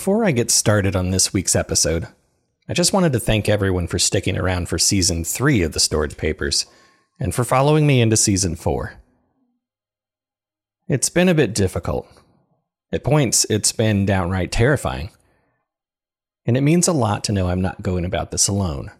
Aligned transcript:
Before 0.00 0.24
I 0.24 0.30
get 0.30 0.50
started 0.50 0.96
on 0.96 1.10
this 1.10 1.34
week's 1.34 1.54
episode, 1.54 2.08
I 2.66 2.72
just 2.72 2.94
wanted 2.94 3.12
to 3.12 3.20
thank 3.20 3.50
everyone 3.50 3.86
for 3.86 3.98
sticking 3.98 4.38
around 4.38 4.70
for 4.70 4.78
season 4.78 5.24
3 5.24 5.60
of 5.60 5.72
the 5.72 5.78
Storage 5.78 6.16
Papers 6.16 6.64
and 7.18 7.34
for 7.34 7.44
following 7.44 7.86
me 7.86 8.00
into 8.00 8.16
season 8.16 8.56
4. 8.56 8.94
It's 10.88 11.10
been 11.10 11.28
a 11.28 11.34
bit 11.34 11.54
difficult. 11.54 12.08
At 12.90 13.04
points, 13.04 13.44
it's 13.50 13.72
been 13.72 14.06
downright 14.06 14.50
terrifying. 14.50 15.10
And 16.46 16.56
it 16.56 16.62
means 16.62 16.88
a 16.88 16.94
lot 16.94 17.22
to 17.24 17.32
know 17.32 17.50
I'm 17.50 17.60
not 17.60 17.82
going 17.82 18.06
about 18.06 18.30
this 18.30 18.48
alone. 18.48 18.90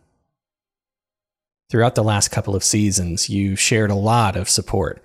Throughout 1.70 1.94
the 1.94 2.04
last 2.04 2.28
couple 2.28 2.54
of 2.54 2.62
seasons, 2.62 3.30
you 3.30 3.56
shared 3.56 3.90
a 3.90 3.94
lot 3.94 4.36
of 4.36 4.50
support. 4.50 5.02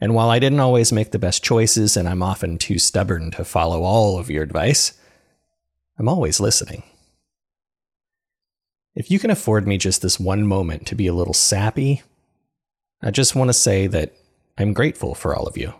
And 0.00 0.14
while 0.14 0.30
I 0.30 0.38
didn't 0.38 0.60
always 0.60 0.90
make 0.90 1.10
the 1.10 1.18
best 1.18 1.44
choices 1.44 1.98
and 1.98 2.08
I'm 2.08 2.22
often 2.22 2.56
too 2.56 2.78
stubborn 2.78 3.30
to 3.32 3.44
follow 3.44 3.82
all 3.82 4.18
of 4.18 4.30
your 4.30 4.42
advice, 4.42 4.94
I'm 5.98 6.08
always 6.08 6.40
listening. 6.40 6.82
If 8.94 9.10
you 9.10 9.18
can 9.18 9.30
afford 9.30 9.66
me 9.66 9.78
just 9.78 10.02
this 10.02 10.18
one 10.18 10.46
moment 10.46 10.86
to 10.88 10.94
be 10.94 11.06
a 11.06 11.14
little 11.14 11.34
sappy, 11.34 12.02
I 13.02 13.10
just 13.10 13.34
want 13.34 13.48
to 13.48 13.54
say 13.54 13.86
that 13.88 14.12
I'm 14.58 14.72
grateful 14.72 15.14
for 15.14 15.36
all 15.36 15.46
of 15.46 15.56
you. 15.56 15.72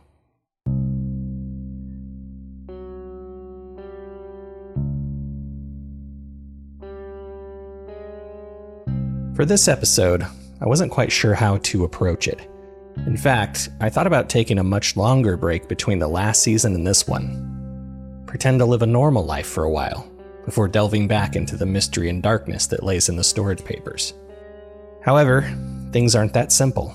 For 9.35 9.45
this 9.45 9.67
episode, 9.67 10.23
I 10.61 10.67
wasn't 10.67 10.93
quite 10.93 11.11
sure 11.11 11.35
how 11.35 11.57
to 11.59 11.83
approach 11.83 12.29
it. 12.29 12.49
In 13.07 13.17
fact, 13.17 13.69
I 13.81 13.91
thought 13.91 14.07
about 14.07 14.29
taking 14.29 14.59
a 14.61 14.65
much 14.65 14.97
longer 14.97 15.37
break 15.37 15.67
between 15.67 15.99
the 15.99 16.07
last 16.07 16.43
season 16.43 16.75
and 16.75 16.87
this 16.87 17.09
one. 17.09 18.25
Pretend 18.27 18.61
to 18.61 18.65
live 18.65 18.83
a 18.83 18.87
normal 18.87 19.25
life 19.25 19.47
for 19.47 19.65
a 19.65 19.71
while, 19.71 20.09
before 20.45 20.69
delving 20.69 21.09
back 21.09 21.37
into 21.37 21.57
the 21.57 21.67
mystery 21.67 22.09
and 22.09 22.23
darkness 22.23 22.67
that 22.67 22.83
lays 22.83 23.09
in 23.09 23.17
the 23.17 23.25
storage 23.25 23.65
papers. 23.65 24.15
However, 25.03 25.43
things 25.93 26.15
aren't 26.15 26.33
that 26.35 26.53
simple, 26.53 26.95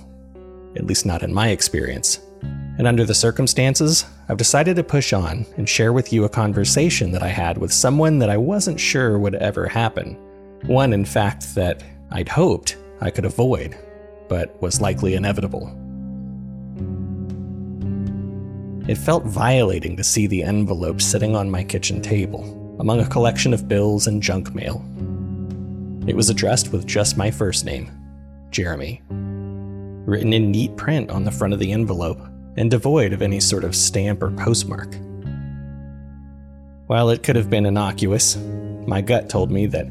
at 0.75 0.85
least 0.85 1.05
not 1.05 1.23
in 1.23 1.33
my 1.33 1.49
experience. 1.49 2.19
And 2.41 2.87
under 2.87 3.03
the 3.03 3.13
circumstances, 3.13 4.05
I've 4.29 4.37
decided 4.37 4.75
to 4.77 4.83
push 4.83 5.11
on 5.11 5.45
and 5.57 5.67
share 5.67 5.91
with 5.91 6.13
you 6.13 6.23
a 6.23 6.29
conversation 6.29 7.11
that 7.11 7.23
I 7.23 7.27
had 7.27 7.57
with 7.57 7.73
someone 7.73 8.19
that 8.19 8.29
I 8.29 8.37
wasn't 8.37 8.79
sure 8.79 9.19
would 9.19 9.35
ever 9.35 9.67
happen. 9.67 10.17
One, 10.65 10.93
in 10.93 11.05
fact, 11.05 11.55
that 11.55 11.83
I'd 12.11 12.29
hoped 12.29 12.77
I 13.01 13.11
could 13.11 13.25
avoid, 13.25 13.77
but 14.27 14.61
was 14.61 14.81
likely 14.81 15.15
inevitable. 15.15 15.75
It 18.87 18.97
felt 18.97 19.23
violating 19.25 19.95
to 19.97 20.03
see 20.03 20.25
the 20.25 20.41
envelope 20.43 21.01
sitting 21.01 21.35
on 21.35 21.51
my 21.51 21.63
kitchen 21.63 22.01
table, 22.01 22.43
among 22.79 22.99
a 22.99 23.07
collection 23.07 23.53
of 23.53 23.67
bills 23.67 24.07
and 24.07 24.23
junk 24.23 24.53
mail. 24.55 24.83
It 26.07 26.15
was 26.15 26.29
addressed 26.29 26.71
with 26.71 26.87
just 26.87 27.17
my 27.17 27.29
first 27.29 27.65
name, 27.65 27.91
Jeremy, 28.51 29.01
written 29.09 30.33
in 30.33 30.51
neat 30.51 30.75
print 30.77 31.09
on 31.09 31.23
the 31.23 31.31
front 31.31 31.53
of 31.53 31.59
the 31.59 31.71
envelope 31.71 32.19
and 32.57 32.71
devoid 32.71 33.13
of 33.13 33.21
any 33.21 33.39
sort 33.39 33.63
of 33.63 33.75
stamp 33.75 34.23
or 34.23 34.31
postmark. 34.31 34.95
While 36.87 37.09
it 37.09 37.23
could 37.23 37.35
have 37.35 37.49
been 37.49 37.65
innocuous, 37.65 38.37
my 38.87 39.01
gut 39.01 39.29
told 39.29 39.51
me 39.51 39.67
that 39.67 39.87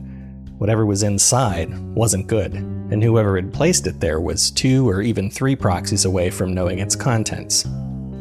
Whatever 0.58 0.84
was 0.84 1.04
inside 1.04 1.72
wasn't 1.94 2.26
good, 2.26 2.52
and 2.52 3.02
whoever 3.02 3.36
had 3.36 3.52
placed 3.52 3.86
it 3.86 4.00
there 4.00 4.20
was 4.20 4.50
two 4.50 4.88
or 4.88 5.02
even 5.02 5.30
three 5.30 5.54
proxies 5.54 6.04
away 6.04 6.30
from 6.30 6.52
knowing 6.52 6.80
its 6.80 6.96
contents, 6.96 7.64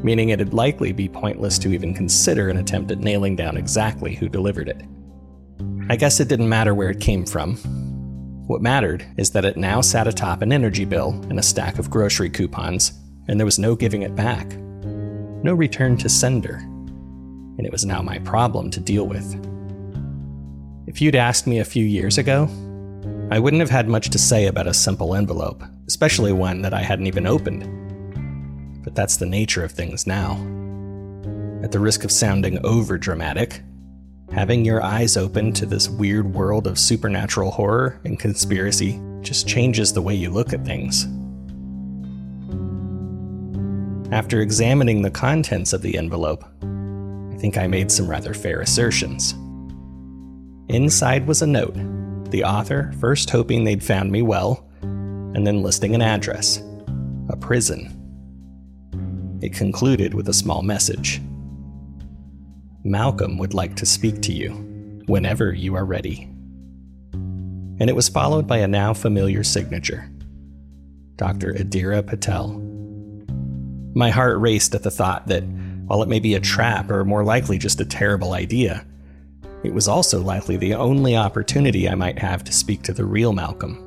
meaning 0.07 0.29
it'd 0.29 0.53
likely 0.53 0.93
be 0.93 1.09
pointless 1.09 1.59
to 1.59 1.73
even 1.73 1.93
consider 1.93 2.47
an 2.47 2.55
attempt 2.55 2.89
at 2.91 2.99
nailing 2.99 3.35
down 3.35 3.57
exactly 3.57 4.15
who 4.15 4.29
delivered 4.29 4.69
it. 4.69 4.81
I 5.89 5.97
guess 5.97 6.21
it 6.21 6.29
didn't 6.29 6.47
matter 6.47 6.73
where 6.73 6.89
it 6.89 7.01
came 7.01 7.25
from. 7.25 7.57
What 8.47 8.61
mattered 8.61 9.05
is 9.17 9.31
that 9.31 9.43
it 9.43 9.57
now 9.57 9.81
sat 9.81 10.07
atop 10.07 10.41
an 10.41 10.53
energy 10.53 10.85
bill 10.85 11.09
and 11.29 11.37
a 11.37 11.43
stack 11.43 11.77
of 11.77 11.89
grocery 11.89 12.29
coupons, 12.29 12.93
and 13.27 13.37
there 13.37 13.43
was 13.43 13.59
no 13.59 13.75
giving 13.75 14.03
it 14.03 14.15
back. 14.15 14.47
No 15.43 15.53
return 15.53 15.97
to 15.97 16.07
sender. 16.07 16.55
And 16.55 17.65
it 17.65 17.71
was 17.73 17.83
now 17.83 18.01
my 18.01 18.19
problem 18.19 18.71
to 18.71 18.79
deal 18.79 19.07
with. 19.09 19.35
If 20.87 21.01
you'd 21.01 21.17
asked 21.17 21.47
me 21.47 21.59
a 21.59 21.65
few 21.65 21.83
years 21.83 22.17
ago, 22.17 22.47
I 23.29 23.39
wouldn't 23.39 23.59
have 23.59 23.69
had 23.69 23.89
much 23.89 24.09
to 24.11 24.17
say 24.17 24.45
about 24.45 24.67
a 24.67 24.73
simple 24.73 25.15
envelope, 25.15 25.61
especially 25.85 26.31
one 26.31 26.61
that 26.61 26.73
I 26.73 26.81
hadn't 26.81 27.07
even 27.07 27.27
opened. 27.27 27.86
But 28.87 28.95
that's 28.95 29.17
the 29.17 29.25
nature 29.25 29.65
of 29.65 29.73
things 29.73 30.07
now. 30.07 30.35
At 31.61 31.73
the 31.73 31.79
risk 31.79 32.05
of 32.05 32.11
sounding 32.11 32.65
over 32.65 32.97
dramatic, 32.97 33.61
having 34.31 34.63
your 34.63 34.81
eyes 34.81 35.17
open 35.17 35.51
to 35.55 35.65
this 35.65 35.89
weird 35.89 36.33
world 36.33 36.67
of 36.67 36.79
supernatural 36.79 37.51
horror 37.51 37.99
and 38.05 38.17
conspiracy 38.17 39.01
just 39.19 39.45
changes 39.45 39.91
the 39.91 40.01
way 40.01 40.15
you 40.15 40.29
look 40.29 40.53
at 40.53 40.63
things. 40.63 41.03
After 44.13 44.39
examining 44.39 45.01
the 45.01 45.11
contents 45.11 45.73
of 45.73 45.81
the 45.81 45.97
envelope, 45.97 46.45
I 46.63 47.37
think 47.39 47.57
I 47.57 47.67
made 47.67 47.91
some 47.91 48.09
rather 48.09 48.33
fair 48.33 48.61
assertions. 48.61 49.33
Inside 50.69 51.27
was 51.27 51.41
a 51.41 51.47
note, 51.47 51.75
the 52.31 52.45
author 52.45 52.93
first 53.01 53.31
hoping 53.31 53.65
they'd 53.65 53.83
found 53.83 54.13
me 54.13 54.21
well, 54.21 54.65
and 54.81 55.45
then 55.45 55.61
listing 55.61 55.93
an 55.93 56.01
address 56.01 56.63
a 57.29 57.35
prison. 57.35 57.96
It 59.41 59.53
concluded 59.53 60.13
with 60.13 60.29
a 60.29 60.33
small 60.33 60.61
message 60.61 61.21
Malcolm 62.83 63.37
would 63.37 63.53
like 63.53 63.75
to 63.75 63.85
speak 63.85 64.21
to 64.21 64.31
you 64.31 64.51
whenever 65.07 65.53
you 65.53 65.75
are 65.75 65.85
ready. 65.85 66.23
And 67.79 67.89
it 67.89 67.95
was 67.95 68.09
followed 68.09 68.47
by 68.47 68.57
a 68.57 68.67
now 68.67 68.93
familiar 68.93 69.43
signature 69.43 70.09
Dr. 71.17 71.53
Adira 71.53 72.05
Patel. 72.05 72.61
My 73.95 74.09
heart 74.09 74.39
raced 74.39 74.75
at 74.75 74.83
the 74.83 74.91
thought 74.91 75.27
that, 75.27 75.43
while 75.87 76.03
it 76.03 76.09
may 76.09 76.19
be 76.19 76.35
a 76.35 76.39
trap 76.39 76.91
or 76.91 77.03
more 77.03 77.23
likely 77.23 77.57
just 77.57 77.81
a 77.81 77.85
terrible 77.85 78.33
idea, 78.33 78.85
it 79.63 79.73
was 79.73 79.87
also 79.87 80.21
likely 80.21 80.57
the 80.57 80.75
only 80.75 81.15
opportunity 81.17 81.89
I 81.89 81.95
might 81.95 82.19
have 82.19 82.43
to 82.43 82.51
speak 82.51 82.83
to 82.83 82.93
the 82.93 83.05
real 83.05 83.33
Malcolm. 83.33 83.83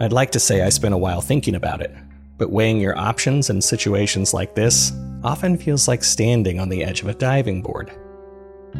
I'd 0.00 0.12
like 0.12 0.30
to 0.32 0.40
say 0.40 0.62
I 0.62 0.68
spent 0.68 0.94
a 0.94 0.98
while 0.98 1.22
thinking 1.22 1.54
about 1.54 1.80
it, 1.80 1.94
but 2.38 2.50
weighing 2.50 2.80
your 2.80 2.98
options 2.98 3.50
in 3.50 3.60
situations 3.60 4.34
like 4.34 4.54
this 4.54 4.92
often 5.24 5.56
feels 5.56 5.88
like 5.88 6.02
standing 6.02 6.58
on 6.58 6.68
the 6.68 6.82
edge 6.84 7.02
of 7.02 7.08
a 7.08 7.14
diving 7.14 7.62
board. 7.62 7.92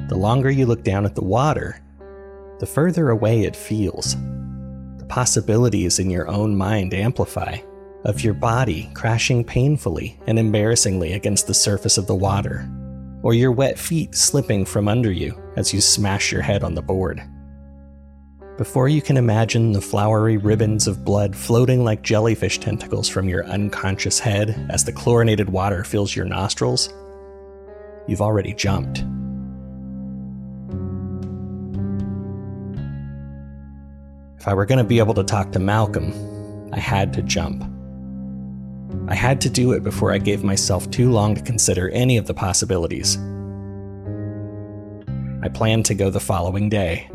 The 0.08 0.16
longer 0.16 0.50
you 0.50 0.66
look 0.66 0.82
down 0.82 1.04
at 1.04 1.14
the 1.14 1.24
water, 1.24 1.80
the 2.58 2.66
further 2.66 3.10
away 3.10 3.42
it 3.42 3.56
feels. 3.56 4.16
The 4.98 5.06
possibilities 5.08 5.98
in 5.98 6.10
your 6.10 6.28
own 6.28 6.56
mind 6.56 6.94
amplify, 6.94 7.58
of 8.04 8.22
your 8.22 8.34
body 8.34 8.90
crashing 8.94 9.44
painfully 9.44 10.18
and 10.26 10.38
embarrassingly 10.38 11.12
against 11.12 11.46
the 11.46 11.54
surface 11.54 11.98
of 11.98 12.06
the 12.06 12.14
water, 12.14 12.68
or 13.22 13.34
your 13.34 13.52
wet 13.52 13.78
feet 13.78 14.14
slipping 14.14 14.64
from 14.64 14.88
under 14.88 15.12
you 15.12 15.40
as 15.56 15.72
you 15.72 15.80
smash 15.80 16.32
your 16.32 16.42
head 16.42 16.64
on 16.64 16.74
the 16.74 16.82
board. 16.82 17.22
Before 18.58 18.86
you 18.86 19.00
can 19.00 19.16
imagine 19.16 19.72
the 19.72 19.80
flowery 19.80 20.36
ribbons 20.36 20.86
of 20.86 21.06
blood 21.06 21.34
floating 21.34 21.84
like 21.84 22.02
jellyfish 22.02 22.58
tentacles 22.58 23.08
from 23.08 23.26
your 23.26 23.46
unconscious 23.46 24.18
head 24.18 24.66
as 24.68 24.84
the 24.84 24.92
chlorinated 24.92 25.48
water 25.48 25.84
fills 25.84 26.14
your 26.14 26.26
nostrils, 26.26 26.92
you've 28.06 28.20
already 28.20 28.52
jumped. 28.52 29.04
If 34.38 34.46
I 34.46 34.52
were 34.52 34.66
going 34.66 34.78
to 34.78 34.84
be 34.84 34.98
able 34.98 35.14
to 35.14 35.24
talk 35.24 35.52
to 35.52 35.58
Malcolm, 35.58 36.12
I 36.74 36.78
had 36.78 37.14
to 37.14 37.22
jump. 37.22 37.64
I 39.08 39.14
had 39.14 39.40
to 39.42 39.50
do 39.50 39.72
it 39.72 39.82
before 39.82 40.12
I 40.12 40.18
gave 40.18 40.44
myself 40.44 40.90
too 40.90 41.10
long 41.10 41.34
to 41.36 41.42
consider 41.42 41.88
any 41.88 42.18
of 42.18 42.26
the 42.26 42.34
possibilities. 42.34 43.16
I 45.42 45.48
planned 45.48 45.86
to 45.86 45.94
go 45.94 46.10
the 46.10 46.20
following 46.20 46.68
day. 46.68 47.08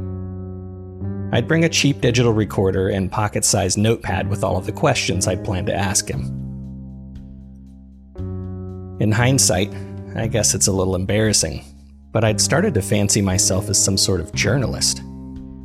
I'd 1.31 1.47
bring 1.47 1.65
a 1.65 1.69
cheap 1.69 2.01
digital 2.01 2.33
recorder 2.33 2.89
and 2.89 3.11
pocket 3.11 3.45
sized 3.45 3.77
notepad 3.77 4.29
with 4.29 4.43
all 4.43 4.57
of 4.57 4.65
the 4.65 4.71
questions 4.71 5.27
I'd 5.27 5.43
planned 5.43 5.67
to 5.67 5.75
ask 5.75 6.07
him. 6.07 6.23
In 8.99 9.11
hindsight, 9.11 9.73
I 10.15 10.27
guess 10.27 10.55
it's 10.55 10.67
a 10.67 10.71
little 10.71 10.95
embarrassing, 10.95 11.63
but 12.11 12.23
I'd 12.23 12.41
started 12.41 12.73
to 12.73 12.81
fancy 12.81 13.21
myself 13.21 13.69
as 13.69 13.83
some 13.83 13.97
sort 13.97 14.21
of 14.21 14.33
journalist 14.33 15.01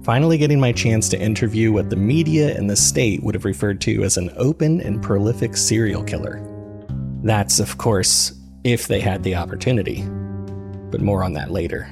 finally 0.03 0.37
getting 0.37 0.59
my 0.59 0.73
chance 0.73 1.09
to 1.09 1.21
interview 1.21 1.73
what 1.73 1.89
the 1.89 1.97
media 1.97 2.57
and 2.57 2.69
the 2.69 2.77
state 2.77 3.23
would 3.23 3.35
have 3.35 3.45
referred 3.45 3.81
to 3.81 4.03
as 4.03 4.17
an 4.17 4.31
open 4.37 4.81
and 4.81 5.03
prolific 5.03 5.57
serial 5.57 6.03
killer. 6.03 6.43
That's, 7.23 7.61
of 7.61 7.79
course, 7.79 8.33
if 8.65 8.89
they 8.89 9.01
had 9.01 9.23
the 9.23 9.37
opportunity. 9.37 10.03
But 10.91 11.01
more 11.01 11.23
on 11.23 11.35
that 11.35 11.53
later. 11.53 11.89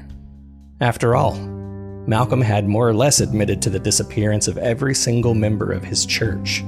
After 0.81 1.15
all, 1.15 1.35
Malcolm 2.07 2.41
had 2.41 2.67
more 2.67 2.89
or 2.89 2.95
less 2.95 3.21
admitted 3.21 3.61
to 3.63 3.71
the 3.71 3.79
disappearance 3.79 4.49
of 4.49 4.59
every 4.59 4.95
single 4.95 5.35
member 5.35 5.73
of 5.73 5.85
his 5.85 6.07
church, 6.07 6.65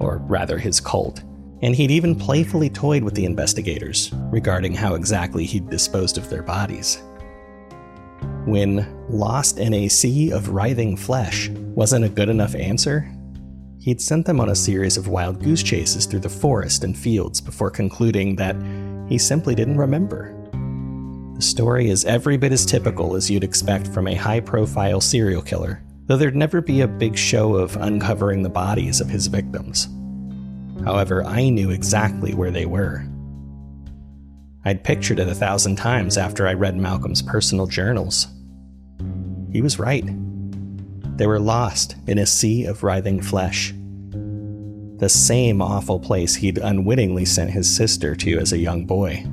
or 0.00 0.18
rather 0.26 0.58
his 0.58 0.80
cult, 0.80 1.22
and 1.62 1.74
he'd 1.74 1.90
even 1.90 2.14
playfully 2.14 2.68
toyed 2.68 3.02
with 3.02 3.14
the 3.14 3.24
investigators 3.24 4.10
regarding 4.30 4.74
how 4.74 4.94
exactly 4.94 5.44
he'd 5.44 5.70
disposed 5.70 6.18
of 6.18 6.28
their 6.28 6.42
bodies. 6.42 7.02
When 8.44 8.86
lost 9.08 9.58
in 9.58 9.72
a 9.72 9.88
sea 9.88 10.30
of 10.32 10.50
writhing 10.50 10.96
flesh 10.96 11.48
wasn't 11.48 12.04
a 12.04 12.10
good 12.10 12.28
enough 12.28 12.54
answer, 12.54 13.10
he'd 13.80 14.00
sent 14.00 14.26
them 14.26 14.40
on 14.40 14.50
a 14.50 14.54
series 14.54 14.96
of 14.96 15.08
wild 15.08 15.42
goose 15.42 15.62
chases 15.62 16.04
through 16.04 16.20
the 16.20 16.28
forest 16.28 16.84
and 16.84 16.96
fields 16.96 17.40
before 17.40 17.70
concluding 17.70 18.36
that 18.36 18.56
he 19.08 19.18
simply 19.18 19.54
didn't 19.54 19.78
remember. 19.78 20.34
The 21.34 21.42
story 21.42 21.88
is 21.88 22.04
every 22.04 22.36
bit 22.36 22.52
as 22.52 22.64
typical 22.64 23.16
as 23.16 23.28
you'd 23.28 23.42
expect 23.42 23.88
from 23.88 24.06
a 24.06 24.14
high 24.14 24.40
profile 24.40 25.00
serial 25.00 25.42
killer, 25.42 25.82
though 26.06 26.16
there'd 26.16 26.36
never 26.36 26.60
be 26.60 26.82
a 26.82 26.88
big 26.88 27.16
show 27.16 27.56
of 27.56 27.76
uncovering 27.76 28.42
the 28.42 28.48
bodies 28.48 29.00
of 29.00 29.08
his 29.08 29.26
victims. 29.26 29.88
However, 30.84 31.24
I 31.24 31.48
knew 31.48 31.70
exactly 31.70 32.34
where 32.34 32.52
they 32.52 32.66
were. 32.66 33.04
I'd 34.64 34.84
pictured 34.84 35.18
it 35.18 35.28
a 35.28 35.34
thousand 35.34 35.76
times 35.76 36.16
after 36.16 36.46
I 36.46 36.54
read 36.54 36.76
Malcolm's 36.76 37.20
personal 37.20 37.66
journals. 37.66 38.28
He 39.50 39.60
was 39.60 39.78
right. 39.78 40.04
They 41.16 41.26
were 41.26 41.40
lost 41.40 41.96
in 42.06 42.18
a 42.18 42.26
sea 42.26 42.64
of 42.64 42.82
writhing 42.82 43.22
flesh. 43.22 43.74
The 44.98 45.08
same 45.08 45.60
awful 45.60 45.98
place 45.98 46.36
he'd 46.36 46.58
unwittingly 46.58 47.24
sent 47.24 47.50
his 47.50 47.68
sister 47.74 48.14
to 48.14 48.38
as 48.38 48.52
a 48.52 48.58
young 48.58 48.86
boy. 48.86 49.26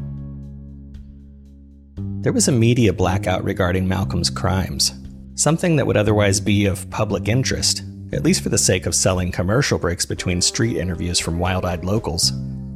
There 2.21 2.31
was 2.31 2.47
a 2.47 2.51
media 2.51 2.94
blackout 2.94 3.44
regarding 3.44 3.88
Malcolm's 3.88 4.29
crimes, 4.29 4.94
something 5.33 5.75
that 5.75 5.88
would 5.88 5.97
otherwise 5.97 6.39
be 6.39 6.68
of 6.68 6.88
public 6.91 7.27
interest, 7.27 7.81
at 8.13 8.21
least 8.21 8.44
for 8.44 8.50
the 8.50 8.59
sake 8.59 8.85
of 8.85 8.94
selling 8.94 9.31
commercial 9.31 9.79
breaks 9.79 10.06
between 10.06 10.39
street 10.39 10.77
interviews 10.77 11.18
from 11.18 11.39
wild 11.39 11.65
eyed 11.65 11.83
locals, 11.83 12.31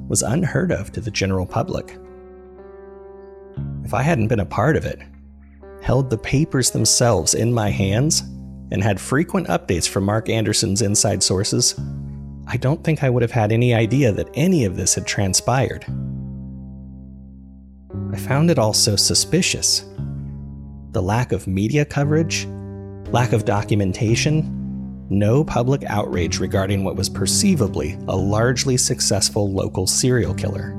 was 0.07 0.24
unheard 0.24 0.71
of 0.71 0.92
to 0.94 1.00
the 1.00 1.12
general 1.12 1.45
public. 1.45 1.95
If 3.83 3.94
I 3.94 4.01
hadn't 4.01 4.30
been 4.30 4.39
a 4.39 4.47
part 4.47 4.75
of 4.77 4.86
it, 4.86 5.00
held 5.80 6.09
the 6.09 6.18
papers 6.18 6.71
themselves 6.71 7.36
in 7.36 7.53
my 7.53 7.69
hands, 7.69 8.21
and 8.71 8.81
had 8.81 9.00
frequent 9.00 9.45
updates 9.47 9.88
from 9.88 10.06
Mark 10.06 10.27
Anderson's 10.27 10.81
inside 10.81 11.21
sources, 11.21 11.80
I 12.47 12.57
don't 12.57 12.83
think 12.83 13.03
I 13.03 13.12
would 13.12 13.21
have 13.21 13.30
had 13.30 13.51
any 13.51 13.75
idea 13.75 14.12
that 14.12 14.31
any 14.33 14.65
of 14.65 14.75
this 14.75 14.95
had 14.95 15.06
transpired. 15.06 15.86
I 18.16 18.18
found 18.18 18.50
it 18.50 18.58
all 18.58 18.72
so 18.72 18.96
suspicious. 18.96 19.84
The 20.92 21.02
lack 21.02 21.34
of 21.34 21.48
media 21.48 21.84
coverage, 21.84 22.48
lack 23.12 23.34
of 23.34 23.44
documentation, 23.44 25.06
no 25.10 25.44
public 25.44 25.84
outrage 25.84 26.40
regarding 26.40 26.86
what 26.86 26.96
was 26.96 27.10
perceivably 27.10 28.00
a 28.08 28.16
largely 28.16 28.78
successful 28.78 29.52
local 29.52 29.86
serial 29.86 30.34
killer. 30.34 30.72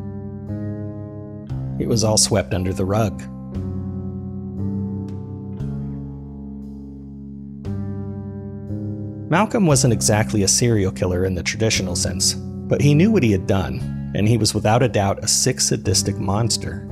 It 1.78 1.86
was 1.86 2.04
all 2.04 2.16
swept 2.16 2.54
under 2.54 2.72
the 2.72 2.86
rug. 2.86 3.20
Malcolm 9.30 9.66
wasn't 9.66 9.92
exactly 9.92 10.42
a 10.42 10.48
serial 10.48 10.90
killer 10.90 11.26
in 11.26 11.34
the 11.34 11.42
traditional 11.42 11.96
sense, 11.96 12.32
but 12.32 12.80
he 12.80 12.94
knew 12.94 13.10
what 13.10 13.22
he 13.22 13.32
had 13.32 13.46
done, 13.46 14.12
and 14.14 14.26
he 14.26 14.38
was 14.38 14.54
without 14.54 14.82
a 14.82 14.88
doubt 14.88 15.22
a 15.22 15.28
sick 15.28 15.60
sadistic 15.60 16.16
monster. 16.16 16.88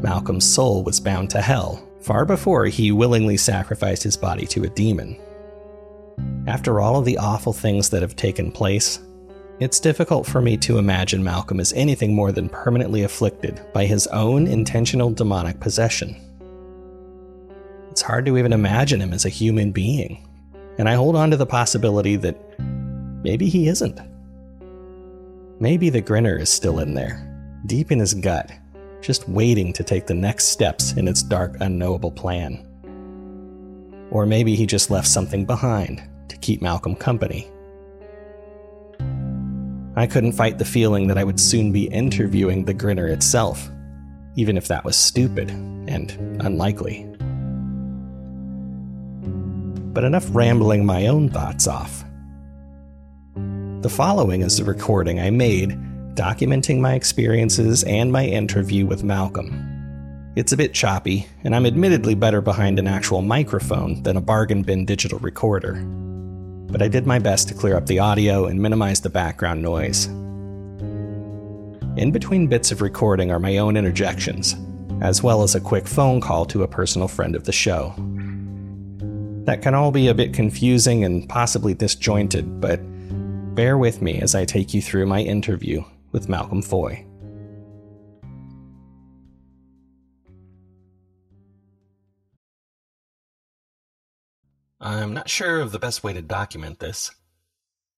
Malcolm's 0.00 0.46
soul 0.46 0.82
was 0.82 1.00
bound 1.00 1.30
to 1.30 1.40
hell 1.40 1.84
far 2.00 2.24
before 2.24 2.66
he 2.66 2.92
willingly 2.92 3.36
sacrificed 3.36 4.02
his 4.02 4.16
body 4.16 4.46
to 4.46 4.64
a 4.64 4.68
demon. 4.68 5.18
After 6.46 6.80
all 6.80 6.96
of 6.96 7.04
the 7.04 7.18
awful 7.18 7.52
things 7.52 7.90
that 7.90 8.02
have 8.02 8.16
taken 8.16 8.50
place, 8.50 9.00
it's 9.60 9.80
difficult 9.80 10.26
for 10.26 10.40
me 10.40 10.56
to 10.58 10.78
imagine 10.78 11.22
Malcolm 11.22 11.60
as 11.60 11.72
anything 11.72 12.14
more 12.14 12.32
than 12.32 12.48
permanently 12.48 13.02
afflicted 13.02 13.60
by 13.74 13.86
his 13.86 14.06
own 14.08 14.46
intentional 14.46 15.10
demonic 15.10 15.60
possession. 15.60 16.16
It's 17.90 18.02
hard 18.02 18.24
to 18.26 18.38
even 18.38 18.52
imagine 18.52 19.00
him 19.00 19.12
as 19.12 19.24
a 19.24 19.30
human 19.30 19.72
being 19.72 20.28
and 20.78 20.88
I 20.88 20.94
hold 20.94 21.16
on 21.16 21.30
to 21.32 21.36
the 21.36 21.46
possibility 21.46 22.16
that 22.16 22.38
maybe 23.22 23.48
he 23.48 23.68
isn't. 23.68 24.00
Maybe 25.60 25.90
the 25.90 26.00
grinner 26.00 26.38
is 26.38 26.48
still 26.48 26.78
in 26.78 26.94
there, 26.94 27.60
deep 27.66 27.90
in 27.90 27.98
his 27.98 28.14
gut, 28.14 28.50
just 29.00 29.28
waiting 29.28 29.72
to 29.72 29.84
take 29.84 30.06
the 30.06 30.14
next 30.14 30.46
steps 30.46 30.92
in 30.92 31.08
its 31.08 31.22
dark, 31.22 31.56
unknowable 31.60 32.10
plan. 32.10 32.64
Or 34.10 34.26
maybe 34.26 34.54
he 34.54 34.66
just 34.66 34.90
left 34.90 35.08
something 35.08 35.44
behind 35.44 36.02
to 36.28 36.36
keep 36.38 36.62
Malcolm 36.62 36.94
company. 36.94 37.50
I 39.96 40.06
couldn't 40.06 40.32
fight 40.32 40.58
the 40.58 40.64
feeling 40.64 41.08
that 41.08 41.18
I 41.18 41.24
would 41.24 41.40
soon 41.40 41.72
be 41.72 41.84
interviewing 41.88 42.64
the 42.64 42.74
grinner 42.74 43.08
itself, 43.08 43.68
even 44.36 44.56
if 44.56 44.68
that 44.68 44.84
was 44.84 44.96
stupid 44.96 45.50
and 45.50 46.10
unlikely 46.40 47.08
but 49.98 50.04
enough 50.04 50.28
rambling 50.30 50.86
my 50.86 51.08
own 51.08 51.28
thoughts 51.28 51.66
off. 51.66 52.04
The 53.80 53.88
following 53.88 54.42
is 54.42 54.56
the 54.56 54.62
recording 54.62 55.18
I 55.18 55.30
made 55.30 55.76
documenting 56.18 56.80
my 56.80 56.94
experiences 56.94 57.84
and 57.84 58.10
my 58.10 58.26
interview 58.26 58.84
with 58.84 59.04
Malcolm. 59.04 60.32
It's 60.34 60.50
a 60.50 60.56
bit 60.56 60.74
choppy, 60.74 61.28
and 61.44 61.54
I'm 61.54 61.64
admittedly 61.64 62.16
better 62.16 62.40
behind 62.40 62.80
an 62.80 62.88
actual 62.88 63.22
microphone 63.22 64.02
than 64.02 64.16
a 64.16 64.20
bargain 64.20 64.62
bin 64.62 64.84
digital 64.84 65.20
recorder. 65.20 65.74
But 66.72 66.82
I 66.82 66.88
did 66.88 67.06
my 67.06 67.20
best 67.20 67.46
to 67.48 67.54
clear 67.54 67.76
up 67.76 67.86
the 67.86 68.00
audio 68.00 68.46
and 68.46 68.60
minimize 68.60 69.00
the 69.00 69.10
background 69.10 69.62
noise. 69.62 70.06
In 71.96 72.10
between 72.10 72.48
bits 72.48 72.72
of 72.72 72.82
recording 72.82 73.30
are 73.30 73.38
my 73.38 73.58
own 73.58 73.76
interjections, 73.76 74.56
as 75.00 75.22
well 75.22 75.44
as 75.44 75.54
a 75.54 75.60
quick 75.60 75.86
phone 75.86 76.20
call 76.20 76.44
to 76.46 76.64
a 76.64 76.68
personal 76.68 77.06
friend 77.06 77.36
of 77.36 77.44
the 77.44 77.52
show. 77.52 77.94
That 79.44 79.62
can 79.62 79.76
all 79.76 79.92
be 79.92 80.08
a 80.08 80.14
bit 80.14 80.34
confusing 80.34 81.04
and 81.04 81.28
possibly 81.28 81.74
disjointed, 81.74 82.60
but 82.60 82.80
bear 83.54 83.78
with 83.78 84.02
me 84.02 84.20
as 84.20 84.34
I 84.34 84.44
take 84.44 84.74
you 84.74 84.82
through 84.82 85.06
my 85.06 85.20
interview 85.20 85.84
with 86.12 86.28
Malcolm 86.28 86.62
Foy. 86.62 87.04
I'm 94.80 95.12
not 95.12 95.28
sure 95.28 95.60
of 95.60 95.72
the 95.72 95.78
best 95.78 96.04
way 96.04 96.12
to 96.12 96.22
document 96.22 96.78
this. 96.78 97.10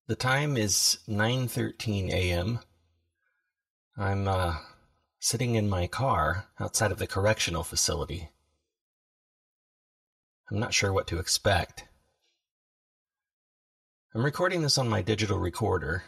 The 0.07 0.17
time 0.17 0.57
is 0.57 0.99
9:13 1.09 2.11
a.m. 2.11 2.61
I'm 3.97 4.27
uh, 4.27 4.57
sitting 5.21 5.55
in 5.55 5.69
my 5.69 5.87
car 5.87 6.47
outside 6.59 6.91
of 6.91 6.99
the 6.99 7.07
correctional 7.07 7.63
facility. 7.63 8.31
I'm 10.51 10.59
not 10.59 10.75
sure 10.75 10.93
what 10.93 11.07
to 11.09 11.19
expect. 11.19 11.85
I'm 14.15 14.25
recording 14.25 14.63
this 14.63 14.79
on 14.79 14.89
my 14.89 15.03
digital 15.03 15.39
recorder, 15.39 16.03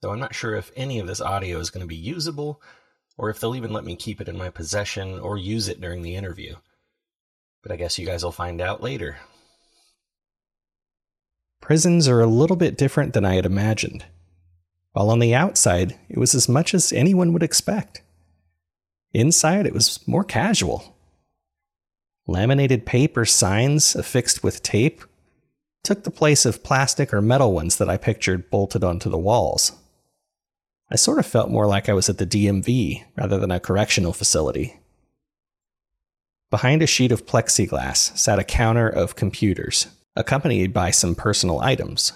though 0.00 0.12
I'm 0.12 0.20
not 0.20 0.34
sure 0.34 0.54
if 0.54 0.70
any 0.76 0.98
of 0.98 1.06
this 1.06 1.20
audio 1.20 1.58
is 1.58 1.70
going 1.70 1.82
to 1.82 1.86
be 1.86 1.96
usable 1.96 2.62
or 3.18 3.30
if 3.30 3.40
they'll 3.40 3.56
even 3.56 3.72
let 3.72 3.84
me 3.84 3.96
keep 3.96 4.20
it 4.20 4.28
in 4.28 4.36
my 4.36 4.50
possession 4.50 5.18
or 5.18 5.38
use 5.38 5.68
it 5.68 5.80
during 5.80 6.02
the 6.02 6.16
interview. 6.16 6.56
But 7.62 7.72
I 7.72 7.76
guess 7.76 7.98
you 7.98 8.06
guys 8.06 8.22
will 8.22 8.32
find 8.32 8.60
out 8.60 8.82
later. 8.82 9.16
Prisons 11.60 12.06
are 12.08 12.20
a 12.20 12.26
little 12.26 12.56
bit 12.56 12.76
different 12.76 13.14
than 13.14 13.24
I 13.24 13.34
had 13.34 13.46
imagined. 13.46 14.04
While 14.92 15.10
on 15.10 15.18
the 15.18 15.34
outside, 15.34 15.98
it 16.08 16.18
was 16.18 16.34
as 16.34 16.48
much 16.48 16.74
as 16.74 16.92
anyone 16.92 17.32
would 17.32 17.42
expect. 17.42 18.02
Inside, 19.12 19.66
it 19.66 19.74
was 19.74 20.06
more 20.06 20.24
casual 20.24 20.96
Laminated 22.28 22.84
paper 22.86 23.24
signs 23.24 23.94
affixed 23.94 24.42
with 24.42 24.62
tape 24.62 25.02
took 25.84 26.02
the 26.02 26.10
place 26.10 26.44
of 26.44 26.64
plastic 26.64 27.14
or 27.14 27.22
metal 27.22 27.52
ones 27.52 27.76
that 27.76 27.88
I 27.88 27.96
pictured 27.96 28.50
bolted 28.50 28.82
onto 28.82 29.08
the 29.08 29.18
walls. 29.18 29.72
I 30.90 30.96
sort 30.96 31.18
of 31.18 31.26
felt 31.26 31.50
more 31.50 31.66
like 31.66 31.88
I 31.88 31.94
was 31.94 32.08
at 32.08 32.18
the 32.18 32.26
DMV 32.26 33.04
rather 33.16 33.38
than 33.38 33.50
a 33.50 33.60
correctional 33.60 34.12
facility. 34.12 34.78
Behind 36.50 36.80
a 36.80 36.86
sheet 36.86 37.10
of 37.10 37.26
plexiglass 37.26 38.16
sat 38.16 38.38
a 38.38 38.44
counter 38.44 38.88
of 38.88 39.16
computers, 39.16 39.88
accompanied 40.14 40.72
by 40.72 40.90
some 40.90 41.14
personal 41.14 41.60
items 41.60 42.12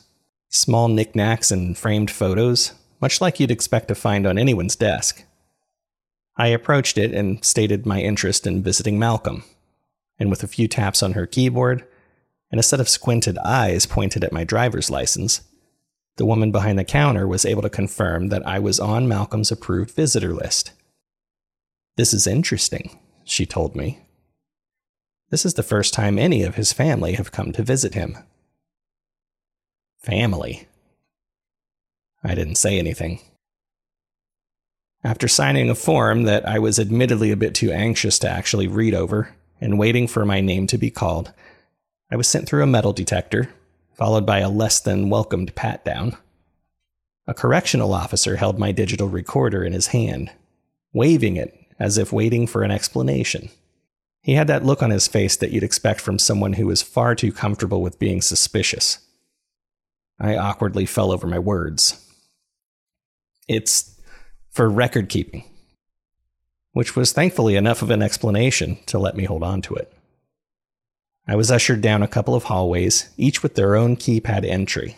small 0.53 0.89
knickknacks 0.89 1.53
and 1.53 1.79
framed 1.79 2.11
photos, 2.11 2.73
much 3.01 3.21
like 3.21 3.39
you'd 3.39 3.53
expect 3.53 3.87
to 3.87 3.95
find 3.95 4.27
on 4.27 4.37
anyone's 4.37 4.75
desk. 4.75 5.25
I 6.37 6.49
approached 6.49 6.99
it 6.99 7.13
and 7.15 7.45
stated 7.45 7.87
my 7.87 8.01
interest 8.01 8.49
in 8.49 8.63
visiting 8.63 8.99
Malcolm, 8.99 9.45
and 10.19 10.29
with 10.29 10.43
a 10.43 10.49
few 10.49 10.67
taps 10.67 11.05
on 11.05 11.13
her 11.13 11.27
keyboard 11.27 11.85
and 12.51 12.59
a 12.59 12.65
set 12.65 12.81
of 12.81 12.89
squinted 12.89 13.39
eyes 13.39 13.87
pointed 13.87 14.25
at 14.25 14.33
my 14.33 14.43
driver's 14.43 14.91
license, 14.91 15.43
the 16.21 16.27
woman 16.27 16.53
behind 16.53 16.79
the 16.79 16.85
counter 16.85 17.27
was 17.27 17.47
able 17.47 17.63
to 17.63 17.71
confirm 17.71 18.29
that 18.29 18.47
I 18.47 18.59
was 18.59 18.79
on 18.79 19.09
Malcolm's 19.09 19.51
approved 19.51 19.93
visitor 19.93 20.35
list. 20.35 20.73
This 21.97 22.13
is 22.13 22.27
interesting, 22.27 22.99
she 23.25 23.47
told 23.47 23.75
me. 23.75 24.01
This 25.31 25.47
is 25.47 25.55
the 25.55 25.63
first 25.63 25.95
time 25.95 26.19
any 26.19 26.43
of 26.43 26.57
his 26.57 26.75
family 26.75 27.15
have 27.15 27.33
come 27.33 27.53
to 27.53 27.63
visit 27.63 27.95
him. 27.95 28.19
Family. 29.97 30.69
I 32.23 32.35
didn't 32.35 32.57
say 32.57 32.79
anything. 32.79 33.21
After 35.03 35.27
signing 35.27 35.71
a 35.71 35.75
form 35.75 36.25
that 36.25 36.47
I 36.47 36.59
was 36.59 36.79
admittedly 36.79 37.31
a 37.31 37.37
bit 37.37 37.55
too 37.55 37.73
anxious 37.73 38.19
to 38.19 38.29
actually 38.29 38.69
read 38.69 38.93
over, 38.93 39.35
and 39.59 39.79
waiting 39.79 40.07
for 40.07 40.27
my 40.27 40.43
name 40.43 40.67
to 40.67 40.77
be 40.77 40.91
called, 40.91 41.33
I 42.13 42.17
was 42.17 42.29
sent 42.29 42.47
through 42.47 42.63
a 42.63 42.67
metal 42.67 42.93
detector, 42.93 43.49
followed 44.01 44.25
by 44.25 44.39
a 44.39 44.49
less 44.49 44.81
than 44.81 45.11
welcomed 45.11 45.55
pat 45.55 45.85
down. 45.85 46.17
A 47.27 47.35
correctional 47.35 47.93
officer 47.93 48.37
held 48.37 48.59
my 48.59 48.73
digital 48.73 49.09
recorder 49.09 49.63
in 49.63 49.75
his 49.75 49.89
hand, 49.89 50.33
waving 50.95 51.37
it 51.37 51.55
as 51.79 51.99
if 51.99 52.11
waiting 52.11 52.47
for 52.47 52.63
an 52.63 52.71
explanation. 52.71 53.51
He 54.23 54.33
had 54.33 54.47
that 54.47 54.65
look 54.65 54.83
on 54.83 54.89
his 54.89 55.07
face 55.07 55.37
that 55.37 55.51
you'd 55.51 55.63
expect 55.63 56.01
from 56.01 56.19
someone 56.19 56.55
who 56.55 56.67
was 56.67 56.81
far 56.81 57.15
too 57.15 57.31
comfortable 57.31 57.83
with 57.83 57.99
being 57.99 58.23
suspicious. 58.23 59.01
I 60.19 60.35
awkwardly 60.35 60.87
fell 60.87 61.13
over 61.13 61.27
my 61.27 61.39
words. 61.39 62.03
It's 63.49 64.01
for 64.51 64.71
record 64.71 65.11
keeping, 65.11 65.45
which 66.73 66.97
was 66.97 67.13
thankfully 67.13 67.55
enough 67.55 67.83
of 67.83 67.91
an 67.91 68.01
explanation 68.01 68.79
to 68.87 68.99
let 68.99 69.15
me 69.15 69.25
hold 69.25 69.43
on 69.43 69.61
to 69.63 69.75
it. 69.75 69.93
I 71.27 71.37
was 71.37 71.51
ushered 71.51 71.81
down 71.81 72.03
a 72.03 72.09
couple 72.09 72.35
of 72.35 72.45
hallways, 72.45 73.11
each 73.17 73.43
with 73.43 73.55
their 73.55 73.77
own 73.77 73.97
keypad 73.97 74.45
entry. 74.45 74.97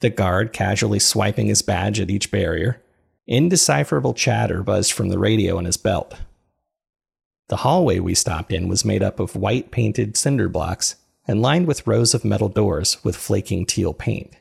The 0.00 0.10
guard 0.10 0.52
casually 0.52 0.98
swiping 0.98 1.46
his 1.46 1.62
badge 1.62 2.00
at 2.00 2.10
each 2.10 2.30
barrier. 2.30 2.82
Indecipherable 3.26 4.14
chatter 4.14 4.62
buzzed 4.62 4.92
from 4.92 5.08
the 5.08 5.18
radio 5.18 5.58
in 5.58 5.64
his 5.64 5.76
belt. 5.76 6.14
The 7.48 7.56
hallway 7.56 7.98
we 7.98 8.14
stopped 8.14 8.52
in 8.52 8.68
was 8.68 8.84
made 8.84 9.02
up 9.02 9.20
of 9.20 9.36
white 9.36 9.70
painted 9.70 10.16
cinder 10.16 10.48
blocks 10.48 10.96
and 11.26 11.42
lined 11.42 11.66
with 11.66 11.86
rows 11.86 12.14
of 12.14 12.24
metal 12.24 12.48
doors 12.48 13.02
with 13.04 13.16
flaking 13.16 13.66
teal 13.66 13.94
paint. 13.94 14.32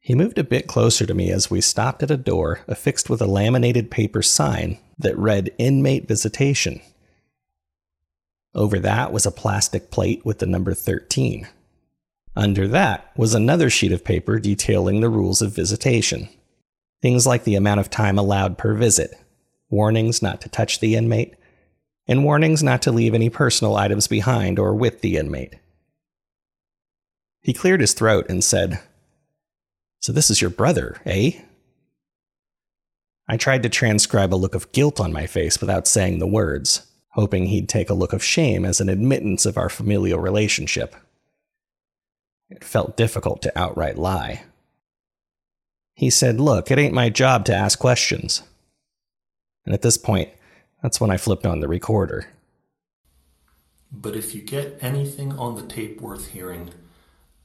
He 0.00 0.14
moved 0.14 0.38
a 0.38 0.44
bit 0.44 0.66
closer 0.66 1.04
to 1.06 1.14
me 1.14 1.30
as 1.30 1.50
we 1.50 1.60
stopped 1.60 2.02
at 2.02 2.10
a 2.10 2.16
door 2.16 2.60
affixed 2.66 3.10
with 3.10 3.20
a 3.20 3.26
laminated 3.26 3.90
paper 3.90 4.22
sign 4.22 4.78
that 4.98 5.16
read 5.16 5.50
Inmate 5.58 6.08
Visitation. 6.08 6.80
Over 8.54 8.78
that 8.80 9.12
was 9.12 9.26
a 9.26 9.30
plastic 9.30 9.90
plate 9.90 10.24
with 10.24 10.38
the 10.40 10.46
number 10.46 10.74
13. 10.74 11.46
Under 12.34 12.66
that 12.68 13.10
was 13.16 13.34
another 13.34 13.70
sheet 13.70 13.92
of 13.92 14.04
paper 14.04 14.38
detailing 14.38 15.00
the 15.00 15.08
rules 15.08 15.40
of 15.40 15.54
visitation. 15.54 16.28
Things 17.02 17.26
like 17.26 17.44
the 17.44 17.54
amount 17.54 17.80
of 17.80 17.90
time 17.90 18.18
allowed 18.18 18.58
per 18.58 18.74
visit, 18.74 19.14
warnings 19.68 20.20
not 20.20 20.40
to 20.40 20.48
touch 20.48 20.80
the 20.80 20.96
inmate, 20.96 21.34
and 22.06 22.24
warnings 22.24 22.62
not 22.62 22.82
to 22.82 22.92
leave 22.92 23.14
any 23.14 23.30
personal 23.30 23.76
items 23.76 24.08
behind 24.08 24.58
or 24.58 24.74
with 24.74 25.00
the 25.00 25.16
inmate. 25.16 25.54
He 27.42 27.52
cleared 27.52 27.80
his 27.80 27.94
throat 27.94 28.26
and 28.28 28.42
said, 28.42 28.80
So 30.00 30.12
this 30.12 30.28
is 30.28 30.40
your 30.40 30.50
brother, 30.50 31.00
eh? 31.06 31.32
I 33.28 33.36
tried 33.36 33.62
to 33.62 33.68
transcribe 33.68 34.34
a 34.34 34.36
look 34.36 34.56
of 34.56 34.72
guilt 34.72 34.98
on 34.98 35.12
my 35.12 35.26
face 35.26 35.60
without 35.60 35.86
saying 35.86 36.18
the 36.18 36.26
words, 36.26 36.89
hoping 37.10 37.46
he'd 37.46 37.68
take 37.68 37.90
a 37.90 37.94
look 37.94 38.12
of 38.12 38.22
shame 38.22 38.64
as 38.64 38.80
an 38.80 38.88
admittance 38.88 39.46
of 39.46 39.56
our 39.56 39.68
familial 39.68 40.18
relationship. 40.18 40.94
It 42.48 42.64
felt 42.64 42.96
difficult 42.96 43.42
to 43.42 43.58
outright 43.58 43.96
lie. 43.96 44.44
He 45.94 46.10
said, 46.10 46.40
Look, 46.40 46.70
it 46.70 46.78
ain't 46.78 46.94
my 46.94 47.10
job 47.10 47.44
to 47.46 47.54
ask 47.54 47.78
questions. 47.78 48.42
And 49.64 49.74
at 49.74 49.82
this 49.82 49.98
point, 49.98 50.30
that's 50.82 51.00
when 51.00 51.10
I 51.10 51.16
flipped 51.16 51.46
on 51.46 51.60
the 51.60 51.68
recorder. 51.68 52.28
But 53.92 54.16
if 54.16 54.34
you 54.34 54.40
get 54.40 54.78
anything 54.80 55.32
on 55.32 55.56
the 55.56 55.66
tape 55.66 56.00
worth 56.00 56.28
hearing, 56.28 56.70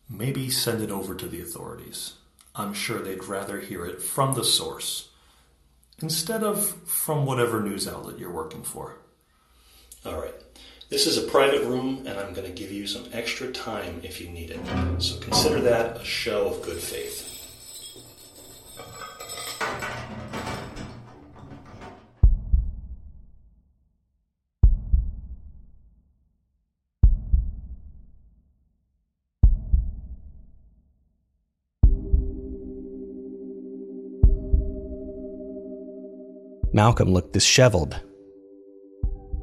maybe 0.09 0.49
send 0.49 0.81
it 0.81 0.91
over 0.91 1.15
to 1.15 1.27
the 1.27 1.41
authorities. 1.41 2.13
I'm 2.55 2.73
sure 2.73 2.99
they'd 2.99 3.25
rather 3.25 3.59
hear 3.59 3.85
it 3.85 4.01
from 4.01 4.35
the 4.35 4.43
source 4.43 5.09
instead 6.01 6.43
of 6.43 6.65
from 6.87 7.25
whatever 7.25 7.61
news 7.61 7.87
outlet 7.87 8.19
you're 8.19 8.31
working 8.31 8.63
for. 8.63 8.97
All 10.05 10.21
right. 10.21 10.35
This 10.89 11.07
is 11.07 11.17
a 11.17 11.23
private 11.23 11.63
room, 11.63 12.03
and 12.05 12.19
I'm 12.19 12.33
going 12.33 12.45
to 12.45 12.53
give 12.53 12.71
you 12.71 12.85
some 12.85 13.05
extra 13.11 13.51
time 13.51 14.01
if 14.03 14.21
you 14.21 14.29
need 14.29 14.51
it. 14.51 14.59
So 15.01 15.19
consider 15.19 15.59
that 15.61 15.99
a 15.99 16.05
show 16.05 16.49
of 16.49 16.61
good 16.61 16.77
faith. 16.77 17.31
Malcolm 36.71 37.11
looked 37.11 37.33
disheveled. 37.33 38.01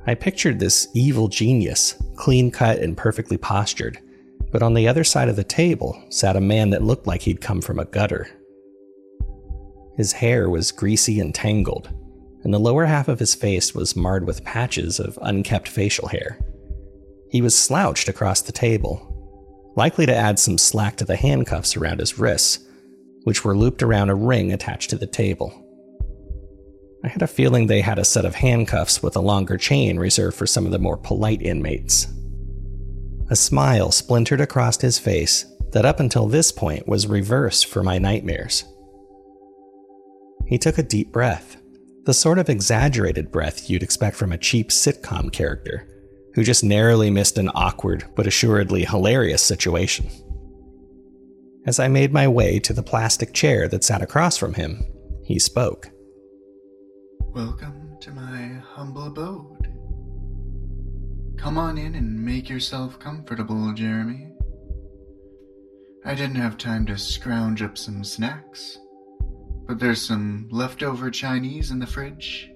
I 0.07 0.15
pictured 0.15 0.59
this 0.59 0.89
evil 0.95 1.29
genius, 1.29 1.95
clean 2.17 2.51
cut 2.51 2.79
and 2.81 2.97
perfectly 2.97 3.37
postured, 3.37 3.99
but 4.51 4.63
on 4.63 4.75
the 4.75 4.89
other 4.89 5.05
side 5.05 5.29
of 5.29 5.37
the 5.37 5.45
table 5.45 6.03
sat 6.11 6.37
a 6.37 6.41
man 6.41 6.71
that 6.71 6.83
looked 6.83 7.07
like 7.07 7.23
he'd 7.23 7.41
come 7.41 7.61
from 7.61 7.79
a 7.79 7.85
gutter. 7.85 8.29
His 9.97 10.13
hair 10.13 10.51
was 10.51 10.73
greasy 10.73 11.21
and 11.21 11.35
tangled, 11.35 11.91
and 12.43 12.53
the 12.53 12.59
lower 12.59 12.87
half 12.87 13.09
of 13.09 13.21
his 13.21 13.35
face 13.35 13.75
was 13.75 13.95
marred 13.95 14.27
with 14.27 14.45
patches 14.45 14.99
of 14.99 15.19
unkept 15.23 15.69
facial 15.69 16.09
hair. 16.09 16.39
He 17.31 17.41
was 17.41 17.57
slouched 17.57 18.09
across 18.09 18.41
the 18.41 18.53
table, 18.53 19.73
likely 19.77 20.07
to 20.07 20.15
add 20.15 20.39
some 20.39 20.59
slack 20.59 20.97
to 20.97 21.05
the 21.05 21.17
handcuffs 21.17 21.77
around 21.77 22.01
his 22.01 22.19
wrists, 22.19 22.59
which 23.25 23.45
were 23.45 23.57
looped 23.57 23.83
around 23.83 24.11
a 24.11 24.15
ring 24.15 24.53
attached 24.53 24.91
to 24.91 24.99
the 24.99 25.07
table. 25.07 25.62
I 27.05 27.09
had 27.09 27.23
a 27.23 27.27
feeling 27.27 27.67
they 27.67 27.81
had 27.81 27.99
a 27.99 28.05
set 28.05 28.25
of 28.25 28.37
handcuffs 28.37 29.03
with 29.03 29.17
a 29.17 29.21
longer 29.21 29.57
chain 29.57 29.99
reserved 29.99 30.37
for 30.37 30.47
some 30.47 30.67
of 30.67 30.73
the 30.73 30.79
more 30.79 30.97
polite 30.97 31.43
inmates. 31.43 32.07
A 33.31 33.37
smile 33.37 33.91
splintered 33.91 34.41
across 34.41 34.81
his 34.81 34.99
face 34.99 35.47
that 35.73 35.85
up 35.85 36.01
until 36.01 36.27
this 36.27 36.53
point 36.53 36.87
was 36.87 37.07
reversed 37.07 37.67
for 37.67 37.83
my 37.83 37.99
nightmares. 37.99 38.65
He 40.47 40.59
took 40.59 40.79
a 40.79 40.83
deep 40.83 41.11
breath, 41.11 41.57
the 42.05 42.15
sort 42.15 42.39
of 42.39 42.49
exaggerated 42.49 43.33
breath 43.33 43.71
you'd 43.71 43.83
expect 43.83 44.17
from 44.17 44.33
a 44.33 44.39
cheap 44.39 44.69
sitcom 44.69 45.33
character 45.33 45.89
who 46.35 46.45
just 46.45 46.65
narrowly 46.65 47.11
missed 47.11 47.39
an 47.39 47.51
awkward 47.55 48.05
but 48.15 48.27
assuredly 48.27 48.85
hilarious 48.85 49.43
situation. 49.43 50.09
As 51.67 51.79
I 51.79 51.89
made 51.89 52.13
my 52.13 52.27
way 52.27 52.59
to 52.61 52.73
the 52.73 52.83
plastic 52.83 53.33
chair 53.33 53.69
that 53.69 53.85
sat 53.85 54.03
across 54.03 54.37
from 54.37 54.55
him, 54.55 54.85
he 55.25 55.39
spoke. 55.39 55.92
Welcome 57.35 57.97
to 58.01 58.11
my 58.11 58.61
humble 58.63 59.07
abode. 59.07 59.73
Come 61.39 61.57
on 61.57 61.79
in 61.79 61.95
and 61.95 62.23
make 62.23 62.51
yourself 62.51 62.99
comfortable, 62.99 63.73
Jeremy. 63.73 64.35
I 66.05 66.15
didn't 66.15 66.37
have 66.37 66.59
time 66.59 66.85
to 66.87 66.99
scrounge 66.99 67.63
up 67.63 67.79
some 67.79 68.05
snacks, 68.05 68.79
but 69.67 69.79
there's 69.79 70.07
some 70.07 70.47
leftover 70.51 71.11
Chinese 71.11 71.71
in 71.71 71.79
the 71.79 71.87
fridge. 71.87 72.51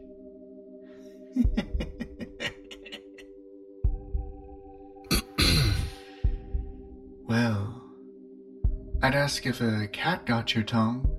well, 7.26 7.83
I'd 9.02 9.14
ask 9.14 9.47
if 9.47 9.62
a 9.62 9.88
cat 9.88 10.26
got 10.26 10.54
your 10.54 10.64
tongue, 10.64 11.11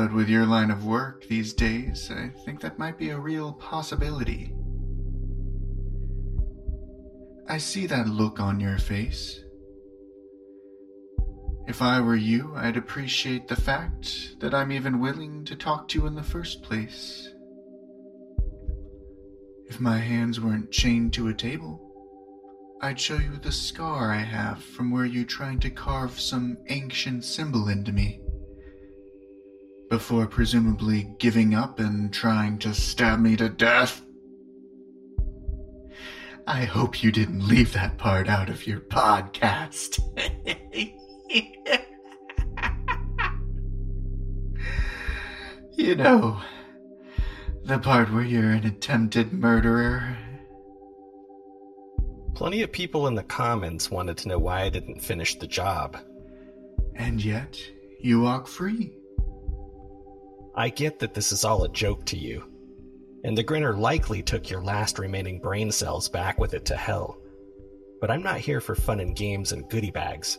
but 0.00 0.14
with 0.14 0.30
your 0.30 0.46
line 0.46 0.70
of 0.70 0.86
work 0.86 1.26
these 1.28 1.52
days, 1.52 2.10
I 2.10 2.30
think 2.46 2.62
that 2.62 2.78
might 2.78 2.96
be 2.96 3.10
a 3.10 3.18
real 3.18 3.52
possibility. 3.52 4.54
I 7.46 7.58
see 7.58 7.84
that 7.84 8.08
look 8.08 8.40
on 8.40 8.60
your 8.60 8.78
face. 8.78 9.44
If 11.68 11.82
I 11.82 12.00
were 12.00 12.16
you, 12.16 12.54
I'd 12.56 12.78
appreciate 12.78 13.46
the 13.46 13.60
fact 13.60 14.40
that 14.40 14.54
I'm 14.54 14.72
even 14.72 15.00
willing 15.00 15.44
to 15.44 15.54
talk 15.54 15.86
to 15.88 15.98
you 15.98 16.06
in 16.06 16.14
the 16.14 16.22
first 16.22 16.62
place. 16.62 17.28
If 19.66 19.80
my 19.80 19.98
hands 19.98 20.40
weren't 20.40 20.70
chained 20.70 21.12
to 21.12 21.28
a 21.28 21.34
table, 21.34 21.78
I'd 22.80 22.98
show 22.98 23.18
you 23.18 23.36
the 23.36 23.52
scar 23.52 24.10
I 24.10 24.22
have 24.22 24.64
from 24.64 24.90
where 24.90 25.04
you 25.04 25.26
tried 25.26 25.60
to 25.60 25.68
carve 25.68 26.18
some 26.18 26.56
ancient 26.68 27.22
symbol 27.22 27.68
into 27.68 27.92
me 27.92 28.22
before 29.90 30.26
presumably 30.26 31.12
giving 31.18 31.52
up 31.52 31.80
and 31.80 32.14
trying 32.14 32.56
to 32.60 32.72
stab 32.72 33.18
me 33.18 33.36
to 33.36 33.48
death. 33.48 34.02
I 36.46 36.64
hope 36.64 37.02
you 37.02 37.12
didn't 37.12 37.46
leave 37.46 37.72
that 37.74 37.98
part 37.98 38.28
out 38.28 38.48
of 38.48 38.66
your 38.66 38.80
podcast. 38.80 39.98
you 45.76 45.96
know, 45.96 46.40
the 47.64 47.78
part 47.80 48.12
where 48.12 48.22
you're 48.22 48.52
an 48.52 48.66
attempted 48.66 49.32
murderer. 49.32 50.16
Plenty 52.36 52.62
of 52.62 52.70
people 52.70 53.08
in 53.08 53.16
the 53.16 53.24
comments 53.24 53.90
wanted 53.90 54.16
to 54.18 54.28
know 54.28 54.38
why 54.38 54.62
I 54.62 54.70
didn't 54.70 55.02
finish 55.02 55.36
the 55.36 55.48
job. 55.48 55.98
And 56.94 57.22
yet, 57.22 57.60
you 58.00 58.20
walk 58.20 58.46
free. 58.46 58.99
I 60.54 60.68
get 60.68 60.98
that 60.98 61.14
this 61.14 61.32
is 61.32 61.44
all 61.44 61.64
a 61.64 61.68
joke 61.68 62.04
to 62.06 62.16
you. 62.18 62.44
and 63.24 63.36
the 63.36 63.42
Grinner 63.42 63.74
likely 63.74 64.22
took 64.22 64.48
your 64.48 64.62
last 64.62 64.98
remaining 64.98 65.40
brain 65.40 65.70
cells 65.70 66.08
back 66.08 66.38
with 66.38 66.54
it 66.54 66.64
to 66.66 66.76
hell. 66.76 67.18
But 68.00 68.10
I'm 68.10 68.22
not 68.22 68.38
here 68.38 68.60
for 68.60 68.74
fun 68.74 69.00
and 69.00 69.14
games 69.14 69.52
and 69.52 69.68
goodie 69.68 69.90
bags. 69.90 70.38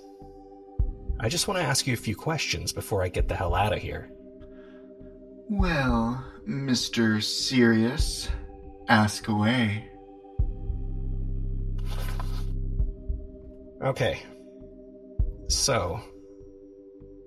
I 1.19 1.29
just 1.29 1.47
want 1.47 1.59
to 1.59 1.63
ask 1.65 1.85
you 1.85 1.93
a 1.93 1.97
few 1.97 2.15
questions 2.15 2.73
before 2.73 3.03
I 3.03 3.09
get 3.09 3.27
the 3.27 3.35
hell 3.35 3.53
out 3.53 3.73
of 3.73 3.79
here. 3.79 4.09
Well, 5.49 6.25
Mr. 6.47 7.21
Serious, 7.21 8.29
ask 8.87 9.27
away. 9.27 9.87
Okay. 13.83 14.23
So, 15.49 15.99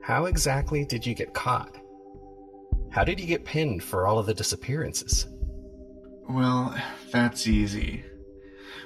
how 0.03 0.25
exactly 0.25 0.85
did 0.85 1.07
you 1.07 1.15
get 1.15 1.33
caught? 1.35 1.77
How 2.95 3.03
did 3.03 3.19
you 3.19 3.27
get 3.27 3.45
pinned 3.45 3.83
for 3.83 4.07
all 4.07 4.21
of 4.21 4.27
the 4.27 4.35
disappearances? 4.35 5.27
Well, 6.29 6.73
that's 7.11 7.49
easy. 7.49 8.05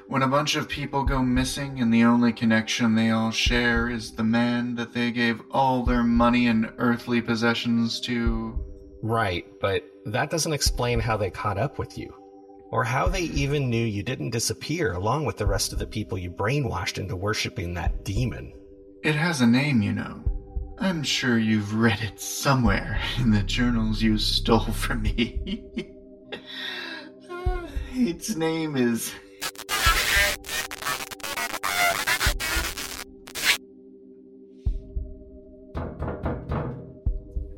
When 0.06 0.22
a 0.22 0.28
bunch 0.28 0.56
of 0.56 0.66
people 0.66 1.04
go 1.04 1.22
missing 1.22 1.82
and 1.82 1.92
the 1.92 2.04
only 2.04 2.32
connection 2.32 2.94
they 2.94 3.10
all 3.10 3.30
share 3.30 3.90
is 3.90 4.12
the 4.12 4.24
man 4.24 4.74
that 4.76 4.94
they 4.94 5.10
gave 5.10 5.42
all 5.50 5.82
their 5.82 6.02
money 6.02 6.46
and 6.46 6.72
earthly 6.78 7.20
possessions 7.20 8.00
to. 8.00 8.58
Right, 9.02 9.44
but 9.60 9.84
that 10.06 10.30
doesn't 10.30 10.54
explain 10.54 11.00
how 11.00 11.18
they 11.18 11.30
caught 11.30 11.58
up 11.58 11.78
with 11.78 11.98
you. 11.98 12.14
Or 12.70 12.84
how 12.84 13.08
they 13.08 13.24
even 13.24 13.68
knew 13.68 13.84
you 13.84 14.02
didn't 14.02 14.30
disappear 14.30 14.94
along 14.94 15.26
with 15.26 15.36
the 15.36 15.46
rest 15.46 15.74
of 15.74 15.78
the 15.78 15.86
people 15.86 16.16
you 16.16 16.30
brainwashed 16.30 16.96
into 16.96 17.14
worshipping 17.14 17.74
that 17.74 18.06
demon. 18.06 18.54
It 19.04 19.16
has 19.16 19.42
a 19.42 19.46
name, 19.46 19.82
you 19.82 19.92
know. 19.92 20.24
I'm 20.80 21.02
sure 21.02 21.38
you've 21.38 21.74
read 21.74 22.00
it 22.02 22.20
somewhere 22.20 23.00
in 23.18 23.30
the 23.32 23.42
journals 23.42 24.00
you 24.00 24.16
stole 24.16 24.60
from 24.60 25.02
me. 25.02 25.64
Uh, 27.28 27.66
its 27.92 28.36
name 28.36 28.76
is. 28.76 29.12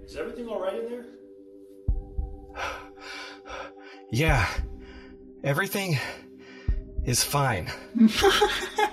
Is 0.04 0.16
everything 0.16 0.48
alright 0.48 0.74
in 0.74 0.90
there? 0.90 1.04
Yeah, 4.12 4.48
everything 5.44 5.96
is 7.04 7.22
fine. 7.22 7.70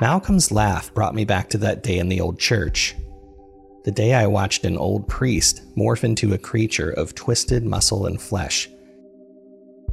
Malcolm's 0.00 0.50
laugh 0.50 0.92
brought 0.94 1.14
me 1.14 1.26
back 1.26 1.50
to 1.50 1.58
that 1.58 1.82
day 1.82 1.98
in 1.98 2.08
the 2.08 2.22
old 2.22 2.38
church. 2.38 2.96
The 3.84 3.90
day 3.90 4.14
I 4.14 4.26
watched 4.26 4.64
an 4.64 4.78
old 4.78 5.06
priest 5.08 5.62
morph 5.76 6.04
into 6.04 6.32
a 6.32 6.38
creature 6.38 6.90
of 6.90 7.14
twisted 7.14 7.64
muscle 7.64 8.06
and 8.06 8.20
flesh. 8.20 8.70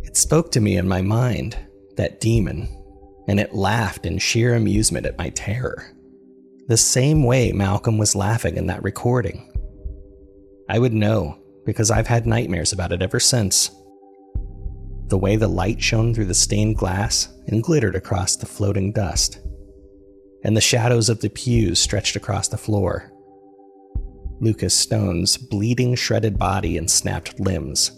It 0.04 0.16
spoke 0.16 0.52
to 0.54 0.62
me 0.62 0.78
in 0.78 0.88
my 0.88 1.02
mind, 1.02 1.58
that 1.98 2.22
demon, 2.22 2.70
and 3.28 3.38
it 3.38 3.54
laughed 3.54 4.06
in 4.06 4.18
sheer 4.18 4.56
amusement 4.56 5.06
at 5.06 5.18
my 5.18 5.30
terror. 5.32 5.92
The 6.68 6.78
same 6.78 7.24
way 7.24 7.52
Malcolm 7.52 7.98
was 7.98 8.16
laughing 8.16 8.56
in 8.56 8.68
that 8.68 8.84
recording. 8.84 9.52
I 10.70 10.80
would 10.80 10.94
know 10.94 11.38
because 11.66 11.92
I've 11.92 12.08
had 12.08 12.26
nightmares 12.26 12.72
about 12.72 12.94
it 12.94 13.02
ever 13.02 13.20
since. 13.20 13.72
The 15.08 15.18
way 15.18 15.36
the 15.36 15.50
light 15.50 15.82
shone 15.82 16.14
through 16.14 16.26
the 16.26 16.34
stained 16.34 16.78
glass 16.78 17.28
and 17.48 17.64
glittered 17.64 17.96
across 17.96 18.38
the 18.38 18.46
floating 18.46 18.94
dust 18.94 19.40
and 20.44 20.56
the 20.56 20.62
shadows 20.62 21.10
of 21.10 21.22
the 21.22 21.30
pews 21.30 21.80
stretched 21.80 22.16
across 22.16 22.48
the 22.48 22.58
floor. 22.58 23.12
Lucas 24.40 24.74
Stone's 24.74 25.36
bleeding, 25.38 25.96
shredded 25.96 26.38
body 26.38 26.78
and 26.78 26.90
snapped 26.90 27.40
limbs. 27.40 27.92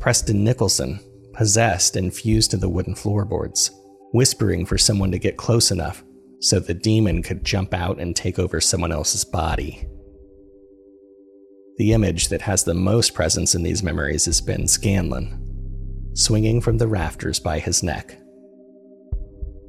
Preston 0.00 0.42
Nicholson, 0.42 1.00
possessed 1.32 1.96
and 1.96 2.12
fused 2.12 2.50
to 2.50 2.56
the 2.56 2.68
wooden 2.68 2.94
floorboards, 2.94 3.70
whispering 4.12 4.66
for 4.66 4.78
someone 4.78 5.10
to 5.12 5.18
get 5.18 5.36
close 5.36 5.70
enough 5.70 6.04
so 6.40 6.58
the 6.58 6.74
demon 6.74 7.22
could 7.22 7.44
jump 7.44 7.72
out 7.72 7.98
and 7.98 8.14
take 8.14 8.38
over 8.38 8.60
someone 8.60 8.92
else's 8.92 9.24
body. 9.24 9.86
The 11.76 11.92
image 11.92 12.28
that 12.28 12.42
has 12.42 12.64
the 12.64 12.74
most 12.74 13.14
presence 13.14 13.54
in 13.54 13.62
these 13.62 13.82
memories 13.82 14.28
is 14.28 14.40
Ben 14.40 14.68
Scanlon, 14.68 16.10
swinging 16.14 16.60
from 16.60 16.78
the 16.78 16.86
rafters 16.86 17.40
by 17.40 17.58
his 17.58 17.82
neck, 17.82 18.18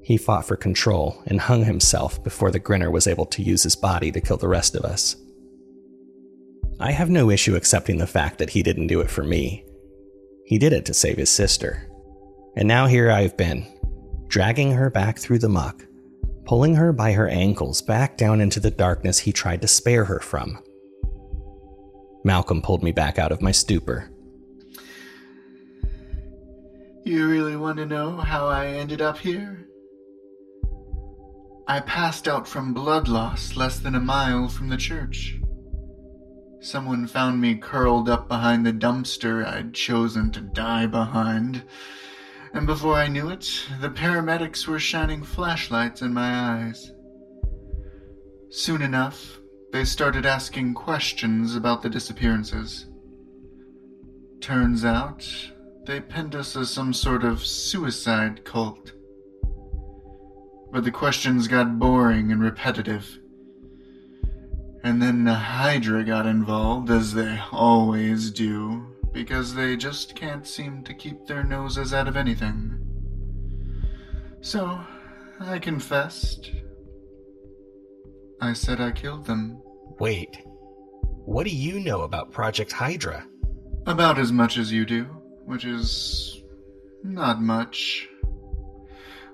he 0.05 0.17
fought 0.17 0.45
for 0.45 0.55
control 0.55 1.19
and 1.25 1.41
hung 1.41 1.65
himself 1.65 2.23
before 2.23 2.51
the 2.51 2.59
Grinner 2.59 2.91
was 2.91 3.07
able 3.07 3.25
to 3.25 3.41
use 3.41 3.63
his 3.63 3.75
body 3.75 4.11
to 4.11 4.21
kill 4.21 4.37
the 4.37 4.47
rest 4.47 4.75
of 4.75 4.85
us. 4.85 5.15
I 6.79 6.91
have 6.91 7.09
no 7.09 7.31
issue 7.31 7.55
accepting 7.55 7.97
the 7.97 8.05
fact 8.05 8.37
that 8.37 8.51
he 8.51 8.61
didn't 8.61 8.85
do 8.85 9.01
it 9.01 9.09
for 9.09 9.23
me. 9.23 9.65
He 10.45 10.59
did 10.59 10.73
it 10.73 10.85
to 10.85 10.93
save 10.93 11.17
his 11.17 11.31
sister. 11.31 11.89
And 12.55 12.67
now 12.67 12.85
here 12.85 13.09
I've 13.09 13.35
been, 13.35 13.65
dragging 14.27 14.73
her 14.73 14.91
back 14.91 15.17
through 15.17 15.39
the 15.39 15.49
muck, 15.49 15.83
pulling 16.45 16.75
her 16.75 16.93
by 16.93 17.13
her 17.13 17.27
ankles 17.27 17.81
back 17.81 18.15
down 18.15 18.41
into 18.41 18.59
the 18.59 18.69
darkness 18.69 19.17
he 19.17 19.31
tried 19.31 19.63
to 19.63 19.67
spare 19.67 20.05
her 20.05 20.19
from. 20.19 20.61
Malcolm 22.23 22.61
pulled 22.61 22.83
me 22.83 22.91
back 22.91 23.17
out 23.17 23.31
of 23.31 23.41
my 23.41 23.51
stupor. 23.51 24.11
You 27.03 27.27
really 27.27 27.55
want 27.55 27.77
to 27.77 27.87
know 27.87 28.17
how 28.17 28.47
I 28.47 28.67
ended 28.67 29.01
up 29.01 29.17
here? 29.17 29.65
I 31.67 31.79
passed 31.79 32.27
out 32.27 32.47
from 32.47 32.75
blood 32.75 33.07
loss 33.07 33.55
less 33.55 33.79
than 33.79 33.95
a 33.95 33.99
mile 33.99 34.47
from 34.49 34.69
the 34.69 34.77
church. 34.77 35.39
Someone 36.59 37.07
found 37.07 37.41
me 37.41 37.55
curled 37.55 38.07
up 38.07 38.27
behind 38.27 38.65
the 38.65 38.73
dumpster 38.73 39.43
I'd 39.43 39.73
chosen 39.73 40.29
to 40.31 40.41
die 40.41 40.85
behind, 40.85 41.63
and 42.53 42.67
before 42.67 42.93
I 42.93 43.07
knew 43.07 43.29
it, 43.29 43.65
the 43.81 43.89
paramedics 43.89 44.67
were 44.67 44.79
shining 44.79 45.23
flashlights 45.23 46.03
in 46.03 46.13
my 46.13 46.63
eyes. 46.63 46.91
Soon 48.51 48.83
enough, 48.83 49.39
they 49.71 49.85
started 49.85 50.25
asking 50.25 50.75
questions 50.75 51.55
about 51.55 51.81
the 51.81 51.89
disappearances. 51.89 52.85
Turns 54.39 54.85
out, 54.85 55.27
they 55.87 55.99
pinned 55.99 56.35
us 56.35 56.55
as 56.55 56.69
some 56.69 56.93
sort 56.93 57.23
of 57.23 57.43
suicide 57.43 58.45
cult 58.45 58.91
but 60.75 60.83
the 60.83 60.91
questions 60.91 61.47
got 61.47 61.79
boring 61.79 62.33
and 62.33 62.43
repetitive. 62.43 63.17
And 64.83 65.01
then 65.01 65.23
the 65.23 65.33
Hydra 65.33 66.03
got 66.03 66.25
involved, 66.25 66.89
as 66.89 67.13
they 67.13 67.39
always 67.53 68.29
do, 68.29 68.85
because 69.13 69.55
they 69.55 69.77
just 69.77 70.17
can't 70.17 70.45
seem 70.45 70.83
to 70.83 70.93
keep 70.93 71.27
their 71.27 71.45
noses 71.45 71.93
out 71.93 72.09
of 72.09 72.17
anything. 72.17 72.77
So, 74.41 74.77
I 75.39 75.59
confessed. 75.59 76.51
I 78.41 78.51
said 78.51 78.81
I 78.81 78.91
killed 78.91 79.25
them. 79.25 79.61
Wait, 79.97 80.39
what 81.23 81.45
do 81.45 81.55
you 81.55 81.79
know 81.79 82.01
about 82.01 82.33
Project 82.33 82.73
Hydra? 82.73 83.25
About 83.85 84.19
as 84.19 84.33
much 84.33 84.57
as 84.57 84.73
you 84.73 84.85
do, 84.85 85.05
which 85.45 85.63
is 85.63 86.43
not 87.01 87.41
much. 87.41 88.09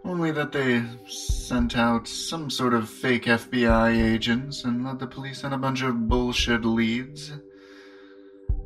Only 0.04 0.32
that 0.32 0.52
they 0.52 0.84
sent 1.08 1.78
out 1.78 2.08
some 2.08 2.50
sort 2.50 2.74
of 2.74 2.90
fake 2.90 3.26
FBI 3.26 4.14
agents 4.14 4.64
and 4.64 4.84
led 4.84 5.00
the 5.00 5.08
police 5.08 5.44
on 5.44 5.54
a 5.54 5.58
bunch 5.58 5.84
of 5.84 6.08
bullshit 6.08 6.66
leads. 6.66 7.34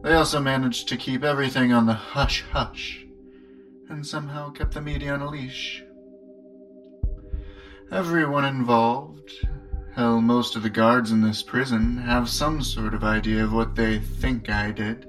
They 0.03 0.13
also 0.13 0.39
managed 0.39 0.87
to 0.89 0.97
keep 0.97 1.23
everything 1.23 1.73
on 1.73 1.87
the 1.87 1.93
hush 1.93 2.43
hush, 2.51 3.05
and 3.89 4.05
somehow 4.05 4.51
kept 4.51 4.73
the 4.73 4.81
media 4.81 5.13
on 5.13 5.21
a 5.21 5.29
leash. 5.29 5.83
Everyone 7.91 8.45
involved, 8.45 9.31
hell, 9.93 10.21
most 10.21 10.55
of 10.55 10.63
the 10.63 10.69
guards 10.69 11.11
in 11.11 11.21
this 11.21 11.43
prison, 11.43 11.97
have 11.97 12.29
some 12.29 12.61
sort 12.61 12.93
of 12.93 13.03
idea 13.03 13.43
of 13.43 13.53
what 13.53 13.75
they 13.75 13.99
think 13.99 14.49
I 14.49 14.71
did. 14.71 15.07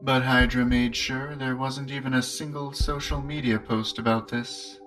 But 0.00 0.22
Hydra 0.22 0.64
made 0.64 0.96
sure 0.96 1.36
there 1.36 1.56
wasn't 1.56 1.90
even 1.90 2.14
a 2.14 2.22
single 2.22 2.72
social 2.72 3.20
media 3.20 3.58
post 3.58 3.98
about 3.98 4.28
this. 4.28 4.78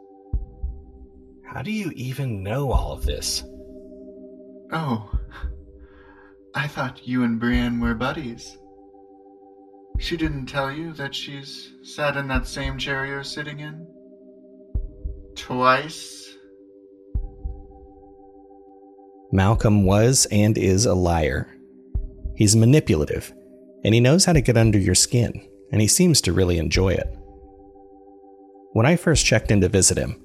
How 1.47 1.61
do 1.61 1.71
you 1.71 1.91
even 1.95 2.43
know 2.43 2.71
all 2.71 2.91
of 2.91 3.05
this? 3.05 3.43
Oh, 4.71 5.09
I 6.53 6.67
thought 6.67 7.07
you 7.07 7.23
and 7.23 7.39
Brianne 7.39 7.81
were 7.81 7.93
buddies. 7.93 8.57
She 9.99 10.17
didn't 10.17 10.47
tell 10.47 10.71
you 10.71 10.93
that 10.93 11.15
she's 11.15 11.71
sat 11.83 12.17
in 12.17 12.27
that 12.27 12.47
same 12.47 12.77
chair 12.77 13.05
you're 13.05 13.23
sitting 13.23 13.59
in? 13.59 13.87
Twice? 15.35 16.35
Malcolm 19.31 19.83
was 19.83 20.27
and 20.31 20.57
is 20.57 20.85
a 20.85 20.93
liar. 20.93 21.55
He's 22.35 22.55
manipulative, 22.55 23.33
and 23.83 23.93
he 23.93 23.99
knows 23.99 24.25
how 24.25 24.33
to 24.33 24.41
get 24.41 24.57
under 24.57 24.77
your 24.77 24.95
skin, 24.95 25.47
and 25.71 25.81
he 25.81 25.87
seems 25.87 26.21
to 26.21 26.33
really 26.33 26.57
enjoy 26.57 26.89
it. 26.89 27.07
When 28.73 28.85
I 28.85 28.97
first 28.97 29.25
checked 29.25 29.51
in 29.51 29.61
to 29.61 29.69
visit 29.69 29.97
him, 29.97 30.21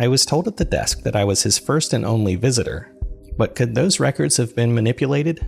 I 0.00 0.08
was 0.08 0.26
told 0.26 0.48
at 0.48 0.56
the 0.56 0.64
desk 0.64 1.02
that 1.02 1.16
I 1.16 1.24
was 1.24 1.42
his 1.42 1.58
first 1.58 1.92
and 1.92 2.04
only 2.04 2.34
visitor, 2.34 2.92
but 3.36 3.54
could 3.54 3.74
those 3.74 4.00
records 4.00 4.36
have 4.36 4.56
been 4.56 4.74
manipulated? 4.74 5.46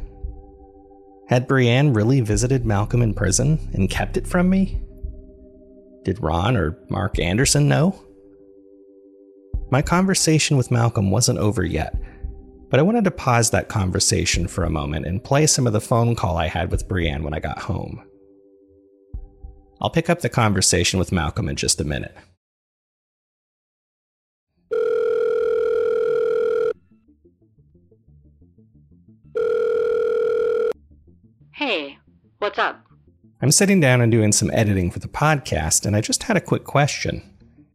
Had 1.29 1.49
Brianne 1.49 1.97
really 1.97 2.21
visited 2.21 2.67
Malcolm 2.67 3.03
in 3.03 3.15
prison 3.15 3.59
and 3.73 3.91
kept 3.91 4.17
it 4.17 4.27
from 4.27 4.51
me? 4.51 4.81
Did 6.05 6.23
Ron 6.23 6.57
or 6.57 6.79
Mark 6.91 7.19
Anderson 7.19 7.69
know? 7.69 7.99
My 9.71 9.81
conversation 9.81 10.57
with 10.57 10.71
Malcolm 10.71 11.11
wasn't 11.11 11.39
over 11.39 11.65
yet, 11.65 11.97
but 12.71 12.79
I 12.79 12.83
wanted 12.83 13.05
to 13.05 13.11
pause 13.11 13.51
that 13.51 13.69
conversation 13.69 14.47
for 14.47 14.65
a 14.65 14.71
moment 14.71 15.07
and 15.07 15.25
play 15.25 15.47
some 15.47 15.67
of 15.67 15.73
the 15.73 15.81
phone 15.81 16.15
call 16.15 16.37
I 16.37 16.49
had 16.49 16.71
with 16.71 16.87
Brianne 16.87 17.23
when 17.23 17.35
I 17.35 17.41
got 17.41 17.59
home. 17.59 18.05
I'll 19.81 19.91
pick 19.91 20.11
up 20.11 20.21
the 20.21 20.29
conversation 20.29 20.99
with 20.99 21.13
Malcolm 21.13 21.49
in 21.49 21.57
just 21.57 21.81
a 21.81 21.85
minute. 21.85 22.15
Hey, 31.55 31.99
what's 32.40 32.59
up? 32.59 32.85
I'm 33.40 33.53
sitting 33.53 33.79
down 33.79 34.01
and 34.01 34.11
doing 34.11 34.33
some 34.33 34.51
editing 34.53 34.90
for 34.90 34.99
the 34.99 35.07
podcast, 35.07 35.87
and 35.87 35.95
I 35.95 36.01
just 36.01 36.25
had 36.25 36.37
a 36.37 36.40
quick 36.40 36.64
question. 36.64 37.23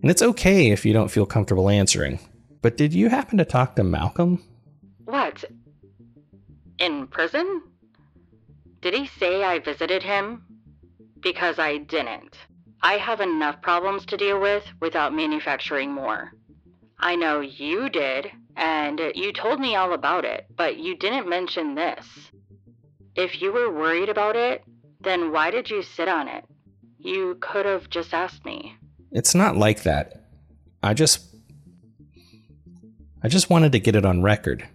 And 0.02 0.12
it's 0.12 0.22
okay 0.22 0.72
if 0.72 0.86
you 0.86 0.92
don't 0.92 1.08
feel 1.08 1.26
comfortable 1.26 1.70
answering. 1.70 2.20
But 2.62 2.76
did 2.76 2.94
you 2.94 3.08
happen 3.08 3.38
to 3.38 3.46
talk 3.46 3.78
to 3.78 3.86
Malcolm? 3.86 4.44
What? 5.06 5.46
In 6.78 7.08
prison? 7.08 7.62
Did 8.82 8.96
he 8.96 9.08
say 9.18 9.46
I 9.46 9.60
visited 9.60 10.04
him? 10.04 10.44
Because 11.22 11.58
I 11.58 11.78
didn't. 11.78 12.36
I 12.82 12.96
have 12.96 13.22
enough 13.22 13.62
problems 13.62 14.06
to 14.08 14.18
deal 14.18 14.42
with 14.42 14.66
without 14.82 15.16
manufacturing 15.16 15.94
more. 15.94 16.34
I 17.00 17.16
know 17.16 17.40
you 17.40 17.88
did, 17.88 18.30
and 18.58 19.00
you 19.16 19.32
told 19.32 19.62
me 19.62 19.78
all 19.78 19.94
about 19.94 20.26
it, 20.26 20.48
but 20.58 20.76
you 20.76 20.98
didn't 20.98 21.30
mention 21.30 21.76
this. 21.76 22.06
If 23.20 23.42
you 23.42 23.52
were 23.52 23.70
worried 23.70 24.08
about 24.08 24.38
it, 24.38 24.64
then 25.02 25.34
why 25.34 25.52
did 25.52 25.70
you 25.70 25.84
sit 25.84 26.08
on 26.08 26.30
it? 26.30 26.46
You 27.00 27.36
could 27.42 27.66
have 27.66 27.90
just 27.90 28.14
asked 28.14 28.46
me. 28.46 28.78
It's 29.12 29.36
not 29.36 29.58
like 29.58 29.84
that. 29.84 30.24
I 30.82 30.94
just. 30.94 31.26
I 33.22 33.28
just 33.28 33.50
wanted 33.50 33.74
to 33.74 33.80
get 33.80 33.98
it 33.98 34.06
on 34.06 34.22
record. 34.22 34.66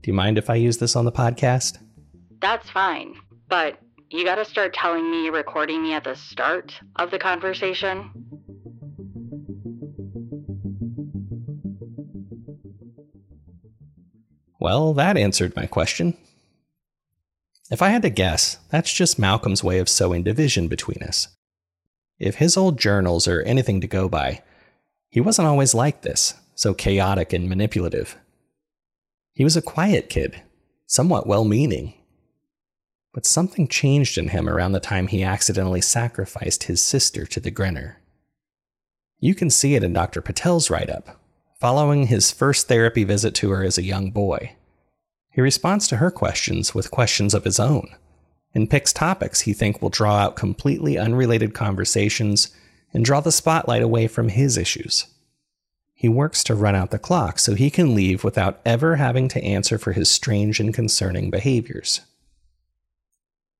Do 0.00 0.10
you 0.10 0.14
mind 0.14 0.38
if 0.38 0.48
I 0.48 0.54
use 0.54 0.78
this 0.78 0.94
on 0.94 1.06
the 1.06 1.10
podcast? 1.10 1.78
That's 2.40 2.70
fine, 2.70 3.16
but 3.48 3.80
you 4.10 4.24
gotta 4.24 4.44
start 4.44 4.72
telling 4.72 5.10
me 5.10 5.24
you're 5.24 5.32
recording 5.32 5.82
me 5.82 5.92
at 5.92 6.04
the 6.04 6.14
start 6.14 6.80
of 6.94 7.10
the 7.10 7.18
conversation. 7.18 8.12
Well, 14.60 14.94
that 14.94 15.16
answered 15.16 15.56
my 15.56 15.66
question. 15.66 16.16
If 17.70 17.80
I 17.80 17.88
had 17.88 18.02
to 18.02 18.10
guess, 18.10 18.58
that's 18.70 18.92
just 18.92 19.18
Malcolm's 19.18 19.64
way 19.64 19.78
of 19.78 19.88
sowing 19.88 20.22
division 20.22 20.68
between 20.68 21.02
us. 21.02 21.28
If 22.18 22.36
his 22.36 22.56
old 22.56 22.78
journals 22.78 23.26
are 23.26 23.42
anything 23.42 23.80
to 23.80 23.86
go 23.86 24.08
by, 24.08 24.42
he 25.08 25.20
wasn't 25.20 25.48
always 25.48 25.74
like 25.74 26.02
this, 26.02 26.34
so 26.54 26.74
chaotic 26.74 27.32
and 27.32 27.48
manipulative. 27.48 28.16
He 29.32 29.44
was 29.44 29.56
a 29.56 29.62
quiet 29.62 30.10
kid, 30.10 30.42
somewhat 30.86 31.26
well 31.26 31.44
meaning. 31.44 31.94
But 33.12 33.26
something 33.26 33.68
changed 33.68 34.18
in 34.18 34.28
him 34.28 34.48
around 34.48 34.72
the 34.72 34.80
time 34.80 35.06
he 35.06 35.22
accidentally 35.22 35.80
sacrificed 35.80 36.64
his 36.64 36.82
sister 36.82 37.24
to 37.26 37.40
the 37.40 37.50
Grinner. 37.50 38.00
You 39.20 39.34
can 39.34 39.50
see 39.50 39.74
it 39.74 39.84
in 39.84 39.92
Dr. 39.92 40.20
Patel's 40.20 40.68
write 40.68 40.90
up, 40.90 41.20
following 41.58 42.08
his 42.08 42.30
first 42.30 42.68
therapy 42.68 43.04
visit 43.04 43.34
to 43.36 43.50
her 43.50 43.64
as 43.64 43.78
a 43.78 43.82
young 43.82 44.10
boy. 44.10 44.54
He 45.34 45.40
responds 45.40 45.88
to 45.88 45.96
her 45.96 46.12
questions 46.12 46.76
with 46.76 46.92
questions 46.92 47.34
of 47.34 47.42
his 47.42 47.58
own 47.58 47.88
and 48.54 48.70
picks 48.70 48.92
topics 48.92 49.40
he 49.40 49.52
thinks 49.52 49.82
will 49.82 49.90
draw 49.90 50.16
out 50.16 50.36
completely 50.36 50.96
unrelated 50.96 51.54
conversations 51.54 52.54
and 52.92 53.04
draw 53.04 53.20
the 53.20 53.32
spotlight 53.32 53.82
away 53.82 54.06
from 54.06 54.28
his 54.28 54.56
issues. 54.56 55.06
He 55.92 56.08
works 56.08 56.44
to 56.44 56.54
run 56.54 56.76
out 56.76 56.92
the 56.92 57.00
clock 57.00 57.40
so 57.40 57.54
he 57.54 57.68
can 57.68 57.96
leave 57.96 58.22
without 58.22 58.60
ever 58.64 58.94
having 58.94 59.26
to 59.28 59.42
answer 59.42 59.76
for 59.76 59.92
his 59.92 60.08
strange 60.08 60.60
and 60.60 60.72
concerning 60.72 61.30
behaviors. 61.30 62.02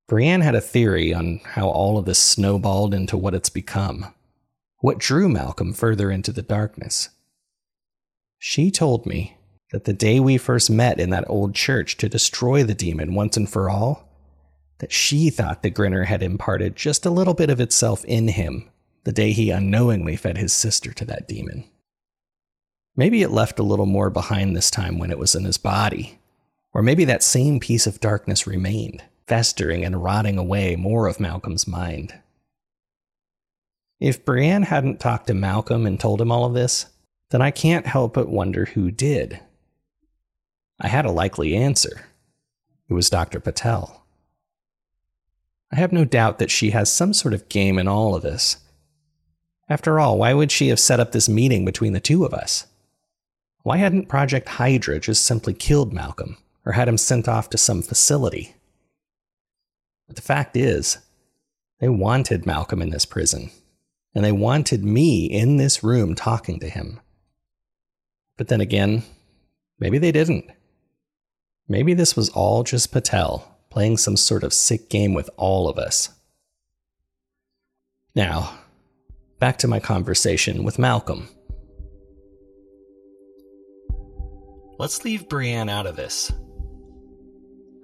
Brianne 0.09 0.43
had 0.43 0.55
a 0.55 0.61
theory 0.61 1.13
on 1.13 1.41
how 1.45 1.69
all 1.69 1.99
of 1.99 2.05
this 2.05 2.19
snowballed 2.21 2.95
into 2.95 3.17
what 3.17 3.35
it's 3.35 3.49
become, 3.49 4.15
what 4.79 4.99
drew 4.99 5.29
Malcolm 5.29 5.73
further 5.73 6.09
into 6.09 6.31
the 6.31 6.43
darkness. 6.43 7.09
She 8.39 8.71
told 8.71 9.07
me 9.07 9.39
that 9.71 9.85
the 9.85 9.93
day 9.93 10.21
we 10.21 10.37
first 10.37 10.71
met 10.71 11.01
in 11.01 11.11
that 11.11 11.29
old 11.29 11.55
church 11.55 11.97
to 11.97 12.09
destroy 12.09 12.63
the 12.63 12.75
demon 12.75 13.15
once 13.15 13.37
and 13.37 13.49
for 13.49 13.69
all, 13.69 14.09
that 14.79 14.93
she 14.93 15.31
thought 15.31 15.63
the 15.63 15.71
grinner 15.71 16.05
had 16.05 16.23
imparted 16.23 16.77
just 16.77 17.07
a 17.07 17.11
little 17.11 17.35
bit 17.35 17.51
of 17.51 17.61
itself 17.61 18.05
in 18.05 18.29
him 18.29 18.69
the 19.05 19.13
day 19.13 19.33
he 19.33 19.51
unknowingly 19.51 20.17
fed 20.17 20.39
his 20.39 20.53
sister 20.53 20.93
to 20.93 21.05
that 21.05 21.29
demon. 21.29 21.65
Maybe 22.97 23.23
it 23.23 23.31
left 23.31 23.59
a 23.59 23.65
little 23.65 23.87
more 23.87 24.11
behind 24.11 24.57
this 24.57 24.71
time 24.71 24.99
when 24.99 25.11
it 25.11 25.19
was 25.19 25.35
in 25.35 25.45
his 25.45 25.59
body, 25.59 26.19
or 26.73 26.83
maybe 26.83 27.05
that 27.05 27.23
same 27.23 27.61
piece 27.61 27.87
of 27.87 28.01
darkness 28.01 28.47
remained, 28.47 29.03
festering 29.27 29.85
and 29.85 30.03
rotting 30.03 30.39
away 30.39 30.77
more 30.77 31.07
of 31.07 31.21
Malcolm's 31.21 31.67
mind. 31.67 32.15
If 34.01 34.25
Brianne 34.25 34.65
hadn't 34.65 35.01
talked 35.01 35.27
to 35.29 35.35
Malcolm 35.35 35.87
and 35.87 35.99
told 35.99 36.21
him 36.21 36.33
all 36.33 36.45
of 36.45 36.55
this, 36.55 36.87
then 37.31 37.43
I 37.43 37.51
can't 37.51 37.87
help 37.87 38.15
but 38.15 38.29
wonder 38.29 38.67
who 38.67 38.91
did. 38.91 39.41
I 40.85 40.89
had 40.89 41.07
a 41.07 41.11
likely 41.11 41.57
answer. 41.57 42.05
It 42.91 42.93
was 42.93 43.09
Dr. 43.09 43.41
Patel. 43.41 44.05
I 45.73 45.77
have 45.77 45.93
no 45.93 46.05
doubt 46.05 46.39
that 46.39 46.51
she 46.51 46.73
has 46.73 46.93
some 46.93 47.15
sort 47.15 47.33
of 47.33 47.49
game 47.49 47.79
in 47.79 47.89
all 47.89 48.15
of 48.15 48.23
this. 48.23 48.59
After 49.67 49.99
all, 49.99 50.19
why 50.19 50.35
would 50.35 50.53
she 50.53 50.69
have 50.69 50.79
set 50.79 51.01
up 51.01 51.13
this 51.13 51.27
meeting 51.27 51.65
between 51.65 51.95
the 51.95 52.01
two 52.01 52.27
of 52.27 52.35
us? 52.35 52.67
Why 53.63 53.79
hadn't 53.79 54.11
Project 54.11 54.47
Hydra 54.47 55.01
just 55.01 55.25
simply 55.25 55.55
killed 55.55 55.95
Malcolm 55.95 56.37
or 56.67 56.73
had 56.73 56.87
him 56.87 56.99
sent 56.99 57.29
off 57.29 57.49
to 57.49 57.57
some 57.57 57.81
facility? 57.81 58.55
But 60.07 60.17
the 60.17 60.23
fact 60.23 60.55
is, 60.55 60.99
they 61.81 61.89
wanted 61.89 62.45
Malcolm 62.45 62.83
in 62.83 62.91
this 62.91 63.07
prison, 63.07 63.51
and 64.15 64.23
they 64.23 64.33
wanted 64.33 64.85
me 64.85 65.25
in 65.25 65.57
this 65.57 65.83
room 65.83 66.15
talking 66.15 66.61
to 66.61 66.69
him. 66.69 67.01
But 68.37 68.49
then 68.49 68.61
again, 68.61 69.03
maybe 69.79 69.97
they 69.97 70.13
didn't. 70.13 70.51
Maybe 71.69 71.95
this 71.95 72.15
was 72.15 72.29
all 72.31 72.63
just 72.63 72.93
Patel 72.93 73.57
playing 73.71 73.97
some 73.97 74.17
sort 74.17 74.45
of 74.45 74.53
sick 74.53 74.89
game 74.89 75.15
with 75.15 75.31
all 75.37 75.69
of 75.69 75.79
us. 75.79 76.11
Now, 78.15 78.59
back 79.39 79.59
to 79.59 79.69
my 79.69 79.81
conversation 79.81 80.63
with 80.63 80.79
Malcolm. 80.79 81.29
Let's 84.79 85.05
leave 85.05 85.29
Brianne 85.29 85.71
out 85.71 85.87
of 85.87 85.97
this. 85.97 86.33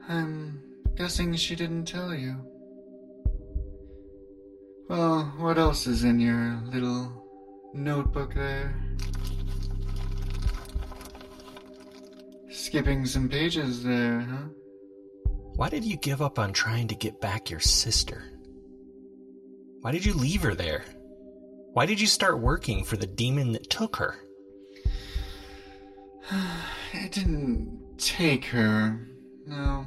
I'm 0.09 0.63
guessing 0.97 1.35
she 1.35 1.57
didn't 1.57 1.87
tell 1.87 2.15
you. 2.15 2.37
Well, 4.89 5.33
what 5.39 5.57
else 5.57 5.87
is 5.87 6.05
in 6.05 6.19
your 6.21 6.61
little 6.73 7.13
notebook 7.73 8.35
there? 8.35 8.75
Skipping 12.61 13.07
some 13.07 13.27
pages 13.27 13.83
there, 13.83 14.21
huh? 14.21 14.49
Why 15.57 15.71
did 15.71 15.83
you 15.83 15.97
give 15.97 16.21
up 16.21 16.39
on 16.39 16.53
trying 16.53 16.89
to 16.89 16.95
get 16.95 17.19
back 17.19 17.49
your 17.49 17.59
sister? 17.59 18.23
Why 19.81 19.93
did 19.93 20.05
you 20.05 20.13
leave 20.13 20.43
her 20.43 20.55
there? 20.55 20.85
Why 21.73 21.87
did 21.87 21.99
you 21.99 22.07
start 22.07 22.39
working 22.39 22.85
for 22.85 22.99
the 22.99 23.07
demon 23.07 23.53
that 23.53 23.71
took 23.71 23.97
her? 23.97 24.15
It 26.93 27.13
didn't 27.13 27.97
take 27.97 28.45
her, 28.47 29.09
no. 29.47 29.87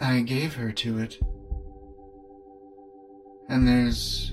I 0.00 0.20
gave 0.22 0.54
her 0.54 0.72
to 0.72 0.98
it. 1.00 1.18
And 3.50 3.68
there's 3.68 4.32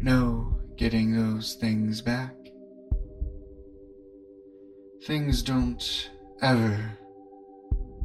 no 0.00 0.58
getting 0.76 1.14
those 1.14 1.54
things 1.54 2.02
back. 2.02 2.45
Things 5.06 5.40
don't 5.40 6.10
ever 6.42 6.98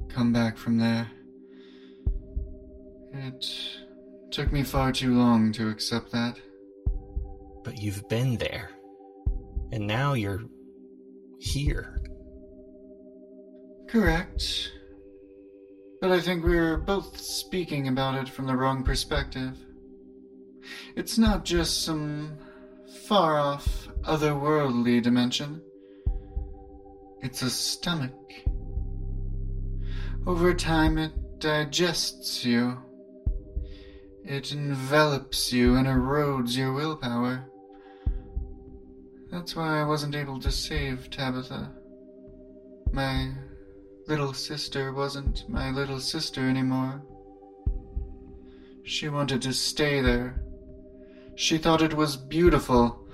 come 0.07 0.31
back 0.31 0.55
from 0.55 0.77
there. 0.77 1.09
It 3.11 3.43
took 4.29 4.51
me 4.51 4.61
far 4.61 4.91
too 4.91 5.17
long 5.17 5.51
to 5.53 5.69
accept 5.69 6.11
that. 6.11 6.37
But 7.63 7.81
you've 7.81 8.07
been 8.07 8.37
there. 8.37 8.69
And 9.71 9.87
now 9.87 10.13
you're 10.13 10.43
here. 11.39 12.03
Correct. 13.89 14.71
But 16.01 16.11
I 16.11 16.21
think 16.21 16.43
we're 16.43 16.77
both 16.77 17.19
speaking 17.19 17.87
about 17.87 18.13
it 18.13 18.29
from 18.29 18.45
the 18.45 18.55
wrong 18.55 18.83
perspective. 18.83 19.57
It's 20.95 21.17
not 21.17 21.45
just 21.45 21.83
some 21.83 22.37
far 23.07 23.39
off, 23.39 23.87
otherworldly 24.03 25.01
dimension. 25.01 25.63
It's 27.21 27.43
a 27.43 27.49
stomach. 27.49 28.13
Over 30.25 30.53
time, 30.53 30.97
it 30.97 31.11
digests 31.39 32.43
you. 32.43 32.77
It 34.25 34.51
envelops 34.51 35.53
you 35.53 35.75
and 35.75 35.87
erodes 35.87 36.57
your 36.57 36.73
willpower. 36.73 37.45
That's 39.31 39.55
why 39.55 39.79
I 39.79 39.83
wasn't 39.83 40.15
able 40.15 40.39
to 40.39 40.51
save 40.51 41.09
Tabitha. 41.09 41.71
My 42.91 43.31
little 44.07 44.33
sister 44.33 44.91
wasn't 44.91 45.47
my 45.47 45.69
little 45.69 45.99
sister 45.99 46.49
anymore. 46.49 47.03
She 48.83 49.09
wanted 49.09 49.41
to 49.43 49.53
stay 49.53 50.01
there. 50.01 50.43
She 51.35 51.57
thought 51.57 51.81
it 51.81 51.93
was 51.93 52.17
beautiful. 52.17 53.07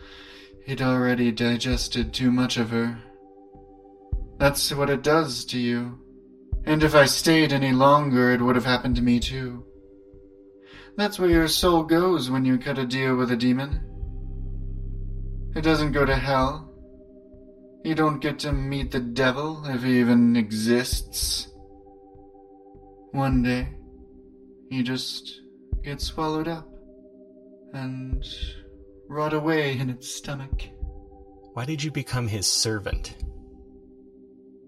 He'd 0.66 0.82
already 0.82 1.32
digested 1.32 2.14
too 2.14 2.32
much 2.32 2.58
of 2.58 2.70
her. 2.70 3.02
That's 4.38 4.72
what 4.72 4.90
it 4.90 5.02
does 5.02 5.46
to 5.46 5.60
you. 5.60 6.00
And 6.66 6.84
if 6.84 6.94
I 6.94 7.06
stayed 7.06 7.54
any 7.54 7.72
longer, 7.72 8.32
it 8.32 8.42
would 8.42 8.56
have 8.56 8.66
happened 8.66 8.96
to 8.98 9.02
me 9.02 9.20
too. 9.20 9.66
That's 10.96 11.20
where 11.20 11.30
your 11.30 11.48
soul 11.48 11.84
goes 11.84 12.30
when 12.30 12.44
you 12.46 12.58
cut 12.58 12.78
a 12.78 12.86
deal 12.86 13.16
with 13.16 13.32
a 13.32 13.38
demon. 13.38 13.82
It 15.56 15.62
doesn't 15.62 15.92
go 15.92 16.06
to 16.06 16.16
hell. 16.16 16.74
You 17.84 17.96
don't 17.96 18.20
get 18.20 18.40
to 18.40 18.52
meet 18.52 18.92
the 18.92 19.00
devil 19.00 19.64
if 19.66 19.84
he 19.84 20.00
even 20.00 20.36
exists. 20.36 21.48
One 23.12 23.42
day, 23.44 23.70
you 24.70 24.84
just 24.84 25.42
get 25.84 26.02
swallowed 26.02 26.48
up 26.48 26.68
and 27.74 28.24
rot 29.08 29.34
away 29.34 29.78
in 29.78 29.90
its 29.90 30.14
stomach. 30.14 30.64
Why 31.54 31.66
did 31.66 31.82
you 31.82 31.92
become 31.92 32.28
his 32.28 32.46
servant? 32.46 33.16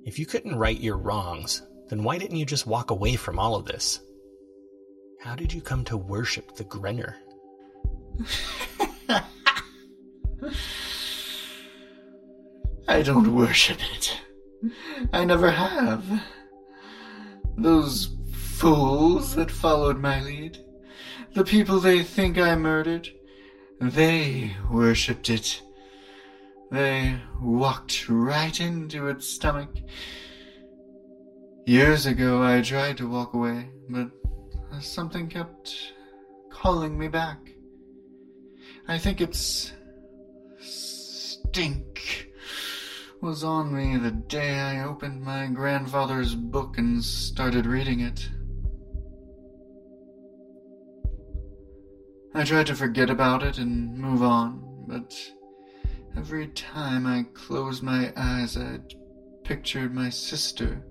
If 0.05 0.17
you 0.17 0.25
couldn't 0.25 0.55
right 0.55 0.79
your 0.79 0.97
wrongs, 0.97 1.61
then 1.89 2.03
why 2.03 2.17
didn't 2.17 2.37
you 2.37 2.45
just 2.45 2.67
walk 2.67 2.91
away 2.91 3.15
from 3.15 3.37
all 3.37 3.55
of 3.55 3.65
this? 3.65 3.99
How 5.21 5.35
did 5.35 5.51
you 5.53 5.61
come 5.61 5.83
to 5.85 5.97
worship 5.97 6.55
the 6.55 6.63
Grinner? 6.63 7.17
I 12.87 13.01
don't 13.03 13.35
worship 13.35 13.77
it. 13.95 14.19
I 15.13 15.25
never 15.25 15.51
have. 15.51 16.03
Those 17.57 18.15
fools 18.33 19.35
that 19.35 19.51
followed 19.51 19.99
my 19.99 20.21
lead, 20.21 20.57
the 21.33 21.43
people 21.43 21.79
they 21.79 22.03
think 22.03 22.37
I 22.37 22.55
murdered, 22.55 23.09
they 23.79 24.55
worshipped 24.69 25.29
it. 25.29 25.61
They 26.71 27.19
walked 27.41 28.07
right 28.09 28.59
into 28.59 29.07
its 29.07 29.27
stomach. 29.27 29.69
Years 31.65 32.05
ago, 32.05 32.43
I 32.43 32.61
tried 32.61 32.97
to 32.97 33.09
walk 33.09 33.33
away, 33.33 33.69
but 33.89 34.11
something 34.79 35.27
kept 35.27 35.93
calling 36.51 36.97
me 36.97 37.07
back. 37.07 37.39
I 38.87 38.99
think 38.99 39.19
its 39.19 39.71
stink 40.59 42.29
was 43.21 43.43
on 43.43 43.73
me 43.75 43.97
the 43.97 44.11
day 44.11 44.59
I 44.59 44.83
opened 44.83 45.23
my 45.23 45.47
grandfather's 45.47 46.35
book 46.35 46.77
and 46.77 47.03
started 47.03 47.65
reading 47.65 48.01
it. 48.01 48.29
I 52.33 52.43
tried 52.43 52.67
to 52.67 52.75
forget 52.75 53.09
about 53.09 53.41
it 53.43 53.57
and 53.57 53.97
move 53.97 54.21
on, 54.21 54.85
but 54.87 55.13
every 56.17 56.47
time 56.47 57.05
I 57.05 57.25
closed 57.33 57.83
my 57.83 58.11
eyes, 58.15 58.57
I 58.57 58.79
pictured 59.43 59.93
my 59.93 60.09
sister 60.09 60.83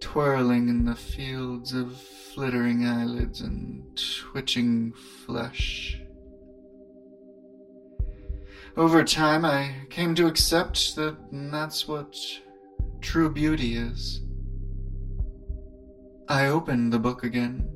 twirling 0.00 0.68
in 0.68 0.84
the 0.84 0.94
fields 0.94 1.72
of 1.72 1.96
flittering 1.96 2.86
eyelids 2.86 3.40
and 3.40 3.82
twitching 3.96 4.92
flesh. 4.92 6.00
Over 8.76 9.04
time, 9.04 9.44
I 9.44 9.86
came 9.88 10.14
to 10.16 10.26
accept 10.26 10.96
that 10.96 11.16
that's 11.30 11.86
what 11.86 12.16
true 13.00 13.30
beauty 13.30 13.76
is. 13.76 14.20
I 16.28 16.46
opened 16.46 16.92
the 16.92 16.98
book 16.98 17.22
again 17.22 17.70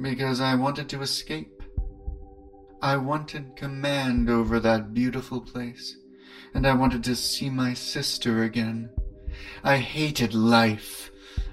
because 0.00 0.40
I 0.40 0.54
wanted 0.54 0.88
to 0.90 1.02
escape. 1.02 1.61
I 2.82 2.96
wanted 2.96 3.54
command 3.54 4.28
over 4.28 4.58
that 4.58 4.92
beautiful 4.92 5.40
place, 5.40 5.96
and 6.52 6.66
I 6.66 6.74
wanted 6.74 7.04
to 7.04 7.14
see 7.14 7.48
my 7.48 7.74
sister 7.74 8.42
again. 8.42 8.90
I 9.62 9.76
hated 9.76 10.34
life. 10.34 11.12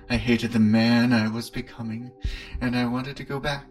I 0.10 0.18
hated 0.18 0.54
the 0.54 0.60
man 0.60 1.14
I 1.14 1.28
was 1.28 1.52
becoming, 1.52 2.12
and 2.62 2.76
I 2.76 2.88
wanted 2.88 3.16
to 3.18 3.24
go 3.24 3.40
back. 3.40 3.68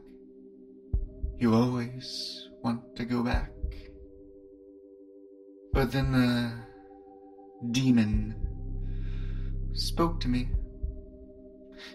You 1.40 1.52
always 1.52 2.48
want 2.62 2.94
to 2.94 3.04
go 3.04 3.24
back. 3.24 3.50
But 5.72 5.90
then 5.90 6.12
the 6.12 6.52
demon 7.72 8.36
spoke 9.72 10.20
to 10.20 10.28
me. 10.28 10.50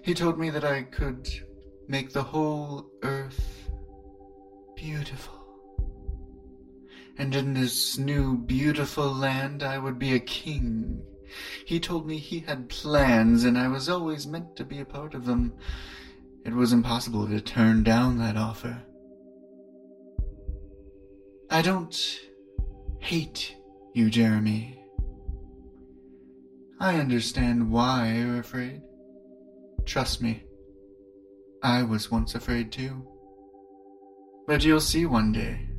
He 0.01 0.13
told 0.13 0.37
me 0.37 0.49
that 0.49 0.65
I 0.65 0.83
could 0.83 1.29
make 1.87 2.11
the 2.11 2.23
whole 2.23 2.91
earth 3.01 3.69
beautiful. 4.75 5.42
And 7.17 7.35
in 7.35 7.53
this 7.53 7.97
new 7.97 8.37
beautiful 8.37 9.13
land 9.13 9.63
I 9.63 9.77
would 9.77 9.99
be 9.99 10.15
a 10.15 10.19
king. 10.19 11.01
He 11.65 11.79
told 11.79 12.07
me 12.07 12.17
he 12.17 12.39
had 12.39 12.69
plans 12.69 13.43
and 13.43 13.57
I 13.57 13.67
was 13.67 13.89
always 13.89 14.27
meant 14.27 14.55
to 14.55 14.65
be 14.65 14.79
a 14.79 14.85
part 14.85 15.13
of 15.13 15.25
them. 15.25 15.53
It 16.45 16.53
was 16.53 16.73
impossible 16.73 17.27
to 17.27 17.39
turn 17.39 17.83
down 17.83 18.17
that 18.17 18.35
offer. 18.35 18.83
I 21.49 21.61
don't 21.61 22.19
hate 22.99 23.55
you, 23.93 24.09
Jeremy. 24.09 24.79
I 26.79 26.99
understand 26.99 27.71
why 27.71 28.13
you're 28.13 28.39
afraid. 28.39 28.81
Trust 29.85 30.21
me, 30.21 30.43
I 31.61 31.83
was 31.83 32.11
once 32.11 32.35
afraid 32.35 32.71
too. 32.71 33.07
But 34.47 34.63
you'll 34.63 34.81
see 34.81 35.05
one 35.05 35.31
day 35.31 35.69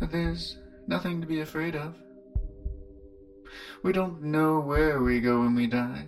that 0.00 0.10
there's 0.10 0.58
nothing 0.86 1.20
to 1.20 1.26
be 1.26 1.40
afraid 1.40 1.76
of. 1.76 1.94
We 3.82 3.92
don't 3.92 4.22
know 4.22 4.60
where 4.60 5.00
we 5.00 5.20
go 5.20 5.40
when 5.40 5.54
we 5.54 5.66
die. 5.66 6.06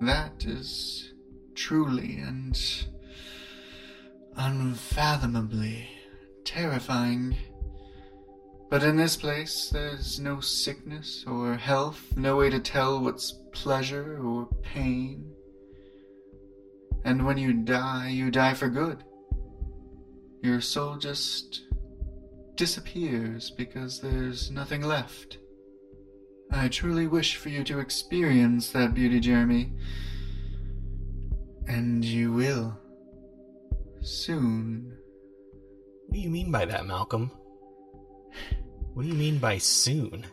That 0.00 0.44
is 0.44 1.12
truly 1.54 2.18
and 2.18 2.58
unfathomably 4.36 5.88
terrifying. 6.44 7.36
But 8.68 8.82
in 8.82 8.96
this 8.96 9.16
place, 9.16 9.70
there's 9.70 10.18
no 10.18 10.40
sickness 10.40 11.24
or 11.26 11.54
health, 11.54 12.16
no 12.16 12.36
way 12.36 12.50
to 12.50 12.60
tell 12.60 13.00
what's 13.00 13.38
pleasure 13.52 14.18
or 14.22 14.48
pain. 14.62 15.32
And 17.04 17.24
when 17.24 17.38
you 17.38 17.52
die, 17.52 18.08
you 18.08 18.30
die 18.30 18.54
for 18.54 18.68
good. 18.68 19.04
Your 20.42 20.60
soul 20.60 20.96
just 20.96 21.65
disappears 22.56 23.50
because 23.50 24.00
there's 24.00 24.50
nothing 24.50 24.82
left. 24.82 25.38
I 26.50 26.68
truly 26.68 27.06
wish 27.06 27.36
for 27.36 27.48
you 27.48 27.64
to 27.64 27.80
experience 27.80 28.70
that 28.70 28.94
beauty, 28.94 29.20
Jeremy. 29.20 29.72
And 31.66 32.04
you 32.04 32.32
will. 32.32 32.78
Soon. 34.00 34.96
What 36.06 36.14
do 36.14 36.20
you 36.20 36.30
mean 36.30 36.50
by 36.50 36.64
that, 36.64 36.86
Malcolm? 36.86 37.30
What 38.94 39.02
do 39.02 39.08
you 39.08 39.14
mean 39.14 39.38
by 39.38 39.58
soon? 39.58 40.24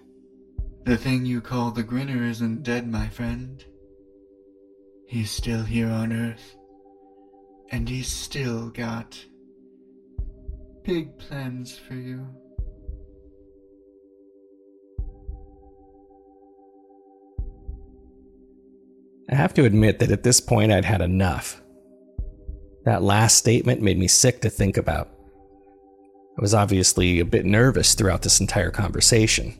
The 0.85 0.97
thing 0.97 1.25
you 1.25 1.41
call 1.41 1.71
the 1.71 1.83
Grinner 1.83 2.23
isn't 2.23 2.63
dead, 2.63 2.87
my 2.87 3.09
friend. 3.09 3.63
He's 5.07 5.31
still 5.31 5.63
here 5.63 5.89
on 5.89 6.13
Earth. 6.13 6.55
And 7.71 7.89
he's 7.89 8.07
still 8.07 8.69
got 8.69 9.25
big 10.83 11.17
plans 11.17 11.77
for 11.77 11.95
you. 11.95 12.27
I 19.29 19.35
have 19.35 19.53
to 19.55 19.65
admit 19.65 19.99
that 19.99 20.11
at 20.11 20.23
this 20.23 20.39
point 20.39 20.71
I'd 20.71 20.85
had 20.85 21.01
enough. 21.01 21.61
That 22.85 23.01
last 23.01 23.37
statement 23.37 23.81
made 23.81 23.97
me 23.97 24.07
sick 24.07 24.41
to 24.41 24.49
think 24.49 24.77
about. 24.77 25.09
I 26.37 26.41
was 26.41 26.53
obviously 26.53 27.19
a 27.19 27.25
bit 27.25 27.45
nervous 27.45 27.93
throughout 27.93 28.21
this 28.21 28.41
entire 28.41 28.71
conversation, 28.71 29.57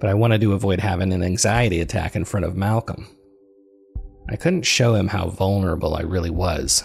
but 0.00 0.10
I 0.10 0.14
wanted 0.14 0.40
to 0.42 0.52
avoid 0.52 0.80
having 0.80 1.12
an 1.12 1.22
anxiety 1.22 1.80
attack 1.80 2.14
in 2.14 2.24
front 2.24 2.44
of 2.44 2.56
Malcolm. 2.56 3.08
I 4.28 4.36
couldn't 4.36 4.62
show 4.62 4.94
him 4.94 5.08
how 5.08 5.28
vulnerable 5.30 5.94
I 5.94 6.02
really 6.02 6.30
was. 6.30 6.84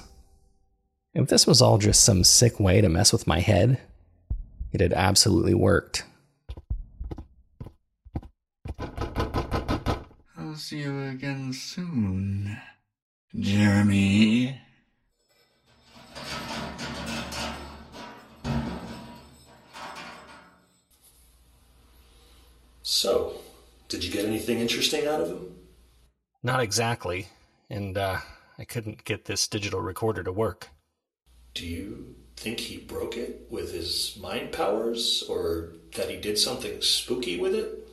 If 1.15 1.30
this 1.30 1.47
was 1.47 1.62
all 1.62 1.78
just 1.78 2.04
some 2.04 2.25
sick 2.25 2.60
way 2.60 2.82
to 2.82 2.89
mess 2.89 3.13
with 3.13 3.25
my 3.25 3.39
head, 3.39 3.80
It 4.73 4.82
had 4.82 4.91
absolutely 4.91 5.54
worked. 5.54 6.04
I'll 10.38 10.56
see 10.56 10.80
you 10.80 11.04
again 11.04 11.54
soon, 11.54 12.58
Jeremy. 13.34 14.60
So, 22.84 23.36
did 23.88 24.04
you 24.04 24.12
get 24.12 24.25
anything 24.25 24.60
interesting 24.60 25.08
out 25.08 25.21
of 25.21 25.30
him? 25.30 25.56
Not 26.43 26.60
exactly, 26.60 27.30
and 27.69 27.97
uh, 27.97 28.17
I 28.60 28.65
couldn't 28.65 29.06
get 29.06 29.23
this 29.23 29.47
digital 29.47 29.80
recorder 29.80 30.21
to 30.21 30.34
work. 30.34 30.71
Do 31.55 31.65
you 31.65 32.15
think 32.35 32.59
he 32.59 32.77
broke 32.77 33.17
it 33.17 33.47
with 33.49 33.73
his 33.73 34.17
mind 34.21 34.51
powers, 34.51 35.23
or 35.27 35.71
that 35.95 36.09
he 36.09 36.17
did 36.17 36.37
something 36.37 36.81
spooky 36.81 37.39
with 37.39 37.55
it? 37.55 37.87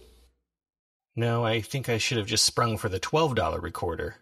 No, 1.14 1.44
I 1.44 1.60
think 1.60 1.88
I 1.88 1.98
should 1.98 2.18
have 2.18 2.26
just 2.26 2.44
sprung 2.44 2.76
for 2.76 2.88
the 2.88 2.98
$12 2.98 3.62
recorder. 3.62 4.16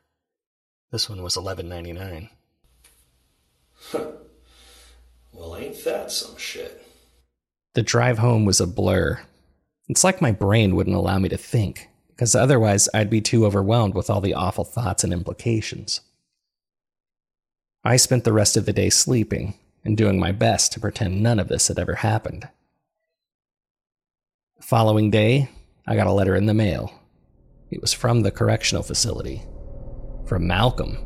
This 0.93 1.09
one 1.09 1.23
was 1.23 1.37
$11.99. 1.37 2.29
Well, 5.33 5.57
ain't 5.57 5.85
that 5.85 6.13
some 6.13 6.37
shit? 6.37 6.85
The 7.75 7.83
drive 7.83 8.19
home 8.19 8.45
was 8.45 8.61
a 8.61 8.67
blur. 8.67 9.23
It's 9.89 10.05
like 10.05 10.21
my 10.21 10.33
brain 10.33 10.77
wouldn't 10.77 10.97
allow 10.97 11.19
me 11.19 11.31
to 11.31 11.39
think, 11.39 11.89
because 12.09 12.35
otherwise 12.35 12.91
I'd 12.93 13.09
be 13.09 13.23
too 13.23 13.47
overwhelmed 13.47 13.95
with 13.95 14.11
all 14.11 14.21
the 14.21 14.35
awful 14.35 14.65
thoughts 14.65 15.03
and 15.03 15.15
implications. 15.15 16.03
I 17.83 17.97
spent 17.97 18.25
the 18.25 18.33
rest 18.35 18.59
of 18.59 18.67
the 18.67 18.75
day 18.75 18.91
sleeping 18.91 19.55
and 19.87 19.97
doing 19.97 20.21
my 20.21 20.33
best 20.33 20.71
to 20.73 20.81
pretend 20.81 21.23
none 21.23 21.39
of 21.39 21.49
this 21.49 21.69
had 21.69 21.79
ever 21.79 21.95
happened. 21.95 22.47
The 24.59 24.63
following 24.63 25.11
day, 25.11 25.49
I 25.87 25.97
got 25.97 26.07
a 26.07 26.13
letter 26.13 26.37
in 26.37 26.45
the 26.45 26.53
mail. 26.53 26.93
It 27.71 27.81
was 27.81 27.95
from 27.95 28.21
the 28.21 28.31
correctional 28.31 28.83
facility. 28.83 29.43
From 30.27 30.47
Malcolm. 30.47 30.99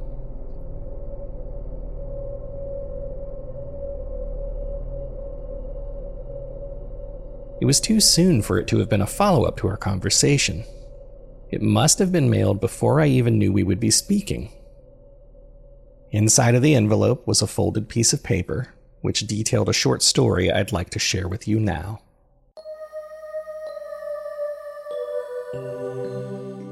It 7.60 7.66
was 7.66 7.80
too 7.80 8.00
soon 8.00 8.42
for 8.42 8.58
it 8.58 8.66
to 8.66 8.78
have 8.78 8.88
been 8.88 9.00
a 9.00 9.06
follow 9.06 9.44
up 9.44 9.56
to 9.58 9.68
our 9.68 9.76
conversation. 9.76 10.64
It 11.52 11.62
must 11.62 12.00
have 12.00 12.10
been 12.10 12.28
mailed 12.28 12.60
before 12.60 13.00
I 13.00 13.06
even 13.06 13.38
knew 13.38 13.52
we 13.52 13.62
would 13.62 13.78
be 13.78 13.92
speaking. 13.92 14.50
Inside 16.14 16.54
of 16.54 16.62
the 16.62 16.76
envelope 16.76 17.26
was 17.26 17.42
a 17.42 17.46
folded 17.48 17.88
piece 17.88 18.12
of 18.12 18.22
paper, 18.22 18.72
which 19.00 19.26
detailed 19.26 19.68
a 19.68 19.72
short 19.72 20.00
story 20.00 20.48
I'd 20.48 20.70
like 20.70 20.90
to 20.90 21.00
share 21.00 21.26
with 21.26 21.48
you 21.48 21.58
now. 21.58 22.02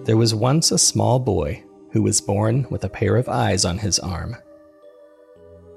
There 0.05 0.17
was 0.17 0.33
once 0.33 0.71
a 0.71 0.79
small 0.79 1.19
boy 1.19 1.65
who 1.91 2.03
was 2.03 2.21
born 2.21 2.69
with 2.71 2.85
a 2.85 2.89
pair 2.89 3.17
of 3.17 3.29
eyes 3.29 3.65
on 3.65 3.79
his 3.79 3.99
arm. 3.99 4.37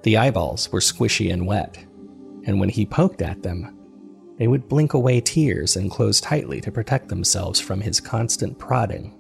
The 0.04 0.16
eyeballs 0.16 0.72
were 0.72 0.80
squishy 0.80 1.34
and 1.34 1.48
wet, 1.48 1.76
and 2.44 2.60
when 2.60 2.70
he 2.70 2.86
poked 2.86 3.24
at 3.24 3.42
them, 3.42 3.76
they 4.38 4.48
would 4.48 4.70
blink 4.70 4.94
away 4.94 5.22
tears 5.22 5.76
and 5.76 5.90
close 5.90 6.22
tightly 6.22 6.62
to 6.62 6.72
protect 6.72 7.10
themselves 7.10 7.60
from 7.60 7.82
his 7.82 8.00
constant 8.00 8.60
prodding. 8.60 9.12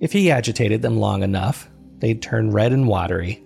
If 0.00 0.10
he 0.10 0.32
agitated 0.32 0.82
them 0.82 0.96
long 0.96 1.22
enough, 1.22 1.70
they'd 2.04 2.20
turn 2.20 2.50
red 2.50 2.70
and 2.70 2.86
watery, 2.86 3.42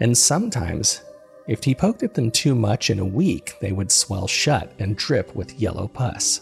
and 0.00 0.18
sometimes, 0.18 1.02
if 1.46 1.62
he 1.62 1.72
poked 1.72 2.02
at 2.02 2.14
them 2.14 2.32
too 2.32 2.52
much 2.52 2.90
in 2.90 2.98
a 2.98 3.04
week, 3.04 3.54
they 3.60 3.70
would 3.70 3.92
swell 3.92 4.26
shut 4.26 4.72
and 4.80 4.96
drip 4.96 5.32
with 5.36 5.60
yellow 5.60 5.86
pus. 5.86 6.40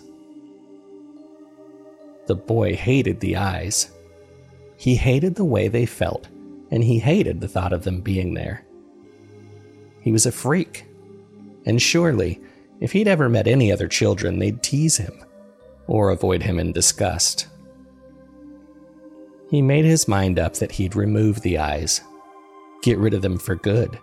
The 2.28 2.34
boy 2.34 2.74
hated 2.74 3.20
the 3.20 3.36
eyes. 3.36 3.90
He 4.78 4.96
hated 4.96 5.34
the 5.34 5.44
way 5.44 5.68
they 5.68 5.84
felt, 5.84 6.28
and 6.70 6.82
he 6.82 6.98
hated 6.98 7.42
the 7.42 7.48
thought 7.48 7.74
of 7.74 7.84
them 7.84 8.00
being 8.00 8.32
there. 8.32 8.64
He 10.00 10.12
was 10.12 10.24
a 10.24 10.32
freak, 10.32 10.86
and 11.66 11.82
surely, 11.82 12.40
if 12.80 12.92
he'd 12.92 13.06
ever 13.06 13.28
met 13.28 13.46
any 13.46 13.70
other 13.70 13.86
children, 13.86 14.38
they'd 14.38 14.62
tease 14.62 14.96
him 14.96 15.22
or 15.86 16.08
avoid 16.08 16.42
him 16.42 16.58
in 16.58 16.72
disgust. 16.72 17.48
He 19.50 19.62
made 19.62 19.84
his 19.84 20.06
mind 20.06 20.38
up 20.38 20.54
that 20.54 20.72
he'd 20.72 20.94
remove 20.94 21.42
the 21.42 21.58
eyes, 21.58 22.00
get 22.82 22.98
rid 22.98 23.14
of 23.14 23.22
them 23.22 23.36
for 23.36 23.56
good, 23.56 23.98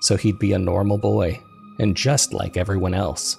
so 0.00 0.16
he'd 0.16 0.38
be 0.38 0.52
a 0.52 0.58
normal 0.58 0.98
boy 0.98 1.40
and 1.78 1.96
just 1.96 2.34
like 2.34 2.58
everyone 2.58 2.92
else. 2.92 3.38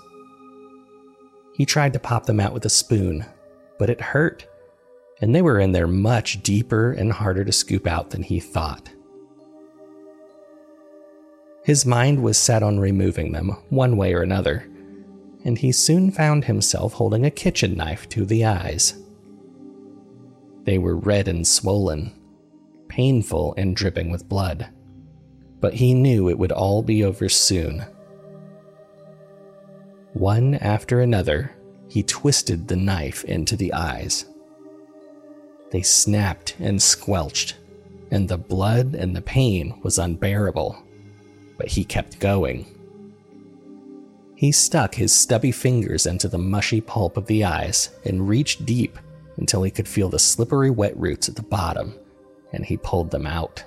He 1.55 1.65
tried 1.65 1.93
to 1.93 1.99
pop 1.99 2.25
them 2.25 2.39
out 2.39 2.53
with 2.53 2.65
a 2.65 2.69
spoon, 2.69 3.25
but 3.77 3.89
it 3.89 4.01
hurt, 4.01 4.47
and 5.21 5.35
they 5.35 5.43
were 5.43 5.59
in 5.59 5.71
there 5.71 5.87
much 5.87 6.41
deeper 6.41 6.91
and 6.91 7.11
harder 7.13 7.45
to 7.45 7.51
scoop 7.51 7.85
out 7.85 8.09
than 8.09 8.23
he 8.23 8.39
thought. 8.39 8.89
His 11.63 11.85
mind 11.85 12.23
was 12.23 12.39
set 12.39 12.63
on 12.63 12.79
removing 12.79 13.33
them, 13.33 13.49
one 13.69 13.95
way 13.95 14.15
or 14.15 14.23
another, 14.23 14.67
and 15.45 15.59
he 15.59 15.71
soon 15.71 16.09
found 16.09 16.45
himself 16.45 16.93
holding 16.93 17.23
a 17.23 17.31
kitchen 17.31 17.75
knife 17.75 18.09
to 18.09 18.25
the 18.25 18.45
eyes. 18.45 18.95
They 20.63 20.77
were 20.77 20.95
red 20.95 21.27
and 21.27 21.45
swollen, 21.45 22.11
painful 22.87 23.53
and 23.57 23.75
dripping 23.75 24.11
with 24.11 24.29
blood, 24.29 24.69
but 25.59 25.75
he 25.75 25.93
knew 25.93 26.29
it 26.29 26.37
would 26.37 26.51
all 26.51 26.83
be 26.83 27.03
over 27.03 27.29
soon. 27.29 27.83
One 30.13 30.55
after 30.55 30.99
another, 30.99 31.51
he 31.87 32.03
twisted 32.03 32.67
the 32.67 32.75
knife 32.75 33.23
into 33.23 33.55
the 33.55 33.73
eyes. 33.73 34.25
They 35.71 35.81
snapped 35.81 36.55
and 36.59 36.81
squelched, 36.81 37.55
and 38.11 38.27
the 38.27 38.37
blood 38.37 38.93
and 38.93 39.15
the 39.15 39.21
pain 39.21 39.79
was 39.83 39.97
unbearable, 39.97 40.77
but 41.57 41.69
he 41.69 41.83
kept 41.83 42.19
going. 42.19 42.65
He 44.35 44.51
stuck 44.51 44.95
his 44.95 45.13
stubby 45.13 45.51
fingers 45.51 46.05
into 46.05 46.27
the 46.27 46.37
mushy 46.37 46.81
pulp 46.81 47.15
of 47.15 47.27
the 47.27 47.43
eyes 47.43 47.89
and 48.03 48.27
reached 48.27 48.65
deep 48.65 48.97
until 49.41 49.63
he 49.63 49.71
could 49.71 49.87
feel 49.87 50.07
the 50.07 50.19
slippery 50.19 50.69
wet 50.69 50.95
roots 50.95 51.27
at 51.27 51.35
the 51.35 51.41
bottom, 51.41 51.93
and 52.53 52.63
he 52.63 52.77
pulled 52.77 53.11
them 53.11 53.27
out. 53.27 53.63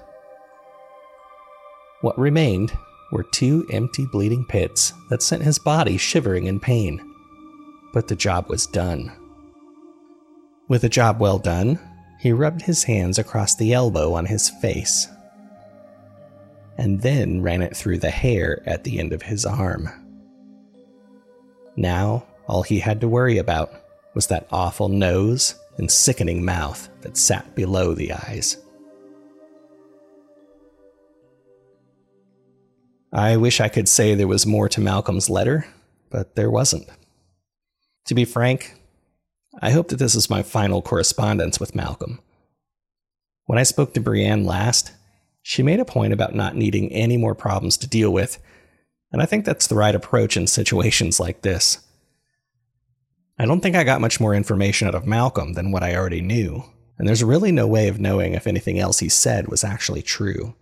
What 2.00 2.18
remained 2.18 2.72
were 3.12 3.24
two 3.24 3.66
empty 3.70 4.06
bleeding 4.06 4.46
pits 4.46 4.92
that 5.10 5.22
sent 5.22 5.42
his 5.42 5.58
body 5.58 5.98
shivering 5.98 6.46
in 6.46 6.60
pain. 6.60 7.00
But 7.92 8.08
the 8.08 8.16
job 8.16 8.48
was 8.48 8.66
done. 8.66 9.12
With 10.68 10.84
a 10.84 10.88
job 10.88 11.20
well 11.20 11.38
done, 11.38 11.78
he 12.20 12.32
rubbed 12.32 12.62
his 12.62 12.84
hands 12.84 13.18
across 13.18 13.54
the 13.54 13.72
elbow 13.72 14.14
on 14.14 14.26
his 14.26 14.48
face 14.48 15.08
and 16.78 17.02
then 17.02 17.42
ran 17.42 17.62
it 17.62 17.76
through 17.76 17.98
the 17.98 18.10
hair 18.10 18.62
at 18.66 18.84
the 18.84 18.98
end 18.98 19.12
of 19.12 19.22
his 19.22 19.44
arm. 19.44 19.88
Now, 21.76 22.26
all 22.46 22.62
he 22.62 22.80
had 22.80 23.00
to 23.00 23.08
worry 23.08 23.38
about 23.38 23.72
was 24.14 24.28
that 24.28 24.46
awful 24.50 24.88
nose 24.88 25.56
and 25.78 25.90
sickening 25.90 26.44
mouth 26.44 26.88
that 27.02 27.16
sat 27.16 27.54
below 27.54 27.94
the 27.94 28.12
eyes. 28.12 28.58
I 33.12 33.36
wish 33.36 33.60
I 33.60 33.68
could 33.68 33.88
say 33.88 34.14
there 34.14 34.26
was 34.26 34.46
more 34.46 34.68
to 34.68 34.80
Malcolm's 34.80 35.30
letter, 35.30 35.66
but 36.10 36.34
there 36.34 36.50
wasn't. 36.50 36.88
To 38.06 38.14
be 38.14 38.24
frank, 38.24 38.74
I 39.62 39.70
hope 39.70 39.88
that 39.88 39.98
this 39.98 40.14
is 40.14 40.28
my 40.28 40.42
final 40.42 40.82
correspondence 40.82 41.60
with 41.60 41.76
Malcolm. 41.76 42.20
When 43.46 43.58
I 43.58 43.62
spoke 43.62 43.94
to 43.94 44.00
Brianne 44.00 44.44
last, 44.44 44.92
she 45.42 45.62
made 45.62 45.78
a 45.78 45.84
point 45.84 46.12
about 46.12 46.34
not 46.34 46.56
needing 46.56 46.90
any 46.92 47.16
more 47.16 47.34
problems 47.34 47.76
to 47.78 47.86
deal 47.86 48.12
with 48.12 48.38
and 49.14 49.22
I 49.22 49.26
think 49.26 49.44
that's 49.44 49.68
the 49.68 49.76
right 49.76 49.94
approach 49.94 50.36
in 50.36 50.48
situations 50.48 51.20
like 51.20 51.42
this. 51.42 51.83
I 53.38 53.46
don't 53.46 53.60
think 53.60 53.76
I 53.76 53.84
got 53.84 54.00
much 54.00 54.20
more 54.20 54.34
information 54.34 54.86
out 54.88 54.94
of 54.94 55.06
Malcolm 55.06 55.54
than 55.54 55.72
what 55.72 55.82
I 55.82 55.96
already 55.96 56.20
knew, 56.20 56.64
and 56.98 57.06
there's 57.06 57.24
really 57.24 57.52
no 57.52 57.66
way 57.66 57.88
of 57.88 58.00
knowing 58.00 58.34
if 58.34 58.46
anything 58.46 58.78
else 58.78 59.00
he 59.00 59.08
said 59.08 59.48
was 59.48 59.64
actually 59.64 60.02
true. 60.02 60.54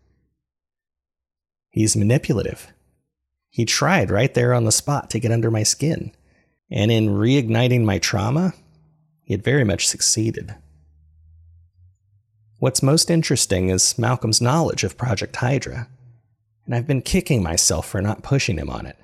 He's 1.70 1.96
manipulative. 1.96 2.72
He 3.50 3.64
tried 3.64 4.10
right 4.10 4.32
there 4.32 4.54
on 4.54 4.64
the 4.64 4.72
spot 4.72 5.10
to 5.10 5.20
get 5.20 5.32
under 5.32 5.50
my 5.50 5.62
skin, 5.62 6.12
and 6.70 6.90
in 6.90 7.08
reigniting 7.08 7.84
my 7.84 7.98
trauma, 7.98 8.54
he 9.22 9.34
had 9.34 9.44
very 9.44 9.64
much 9.64 9.86
succeeded. 9.86 10.54
What's 12.58 12.82
most 12.82 13.10
interesting 13.10 13.68
is 13.68 13.98
Malcolm's 13.98 14.40
knowledge 14.40 14.84
of 14.84 14.96
Project 14.96 15.36
Hydra 15.36 15.88
and 16.66 16.74
I've 16.74 16.86
been 16.86 17.02
kicking 17.02 17.42
myself 17.42 17.88
for 17.88 18.00
not 18.00 18.22
pushing 18.22 18.58
him 18.58 18.70
on 18.70 18.86
it. 18.86 18.96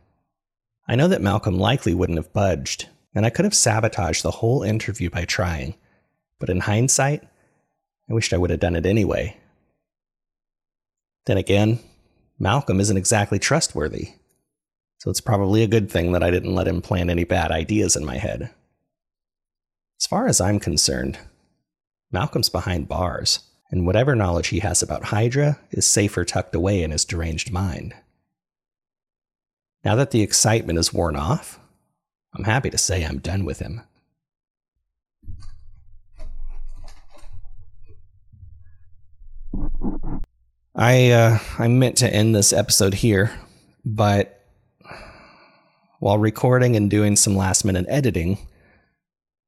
I 0.86 0.96
know 0.96 1.08
that 1.08 1.20
Malcolm 1.20 1.58
likely 1.58 1.94
wouldn't 1.94 2.18
have 2.18 2.32
budged, 2.32 2.88
and 3.18 3.26
I 3.26 3.30
could 3.30 3.44
have 3.44 3.54
sabotaged 3.54 4.22
the 4.22 4.30
whole 4.30 4.62
interview 4.62 5.10
by 5.10 5.24
trying, 5.24 5.74
but 6.38 6.48
in 6.48 6.60
hindsight, 6.60 7.24
I 8.08 8.14
wished 8.14 8.32
I 8.32 8.36
would 8.36 8.50
have 8.50 8.60
done 8.60 8.76
it 8.76 8.86
anyway. 8.86 9.36
Then 11.26 11.36
again, 11.36 11.80
Malcolm 12.38 12.78
isn't 12.78 12.96
exactly 12.96 13.40
trustworthy. 13.40 14.10
So 14.98 15.10
it's 15.10 15.20
probably 15.20 15.64
a 15.64 15.66
good 15.66 15.90
thing 15.90 16.12
that 16.12 16.22
I 16.22 16.30
didn't 16.30 16.54
let 16.54 16.68
him 16.68 16.80
plant 16.80 17.10
any 17.10 17.24
bad 17.24 17.50
ideas 17.50 17.96
in 17.96 18.04
my 18.04 18.18
head. 18.18 18.50
As 20.00 20.06
far 20.06 20.28
as 20.28 20.40
I'm 20.40 20.60
concerned, 20.60 21.18
Malcolm's 22.12 22.48
behind 22.48 22.86
bars, 22.86 23.40
and 23.72 23.84
whatever 23.84 24.14
knowledge 24.14 24.46
he 24.46 24.60
has 24.60 24.80
about 24.80 25.06
Hydra 25.06 25.58
is 25.72 25.88
safer 25.88 26.24
tucked 26.24 26.54
away 26.54 26.84
in 26.84 26.92
his 26.92 27.04
deranged 27.04 27.50
mind. 27.50 27.96
Now 29.84 29.96
that 29.96 30.12
the 30.12 30.22
excitement 30.22 30.78
is 30.78 30.94
worn 30.94 31.16
off, 31.16 31.58
I'm 32.34 32.44
happy 32.44 32.70
to 32.70 32.78
say 32.78 33.04
I'm 33.04 33.18
done 33.18 33.44
with 33.44 33.58
him. 33.58 33.82
I 40.74 41.10
uh, 41.10 41.38
I 41.58 41.66
meant 41.66 41.96
to 41.98 42.12
end 42.12 42.34
this 42.34 42.52
episode 42.52 42.94
here, 42.94 43.32
but 43.84 44.46
while 45.98 46.18
recording 46.18 46.76
and 46.76 46.88
doing 46.88 47.16
some 47.16 47.36
last 47.36 47.64
minute 47.64 47.86
editing, 47.88 48.38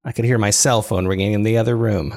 I 0.05 0.11
could 0.11 0.25
hear 0.25 0.39
my 0.39 0.51
cell 0.51 0.83
phone 0.83 1.07
ringing 1.07 1.33
in 1.33 1.45
the 1.45 1.59
other 1.59 1.77
room. 1.77 2.11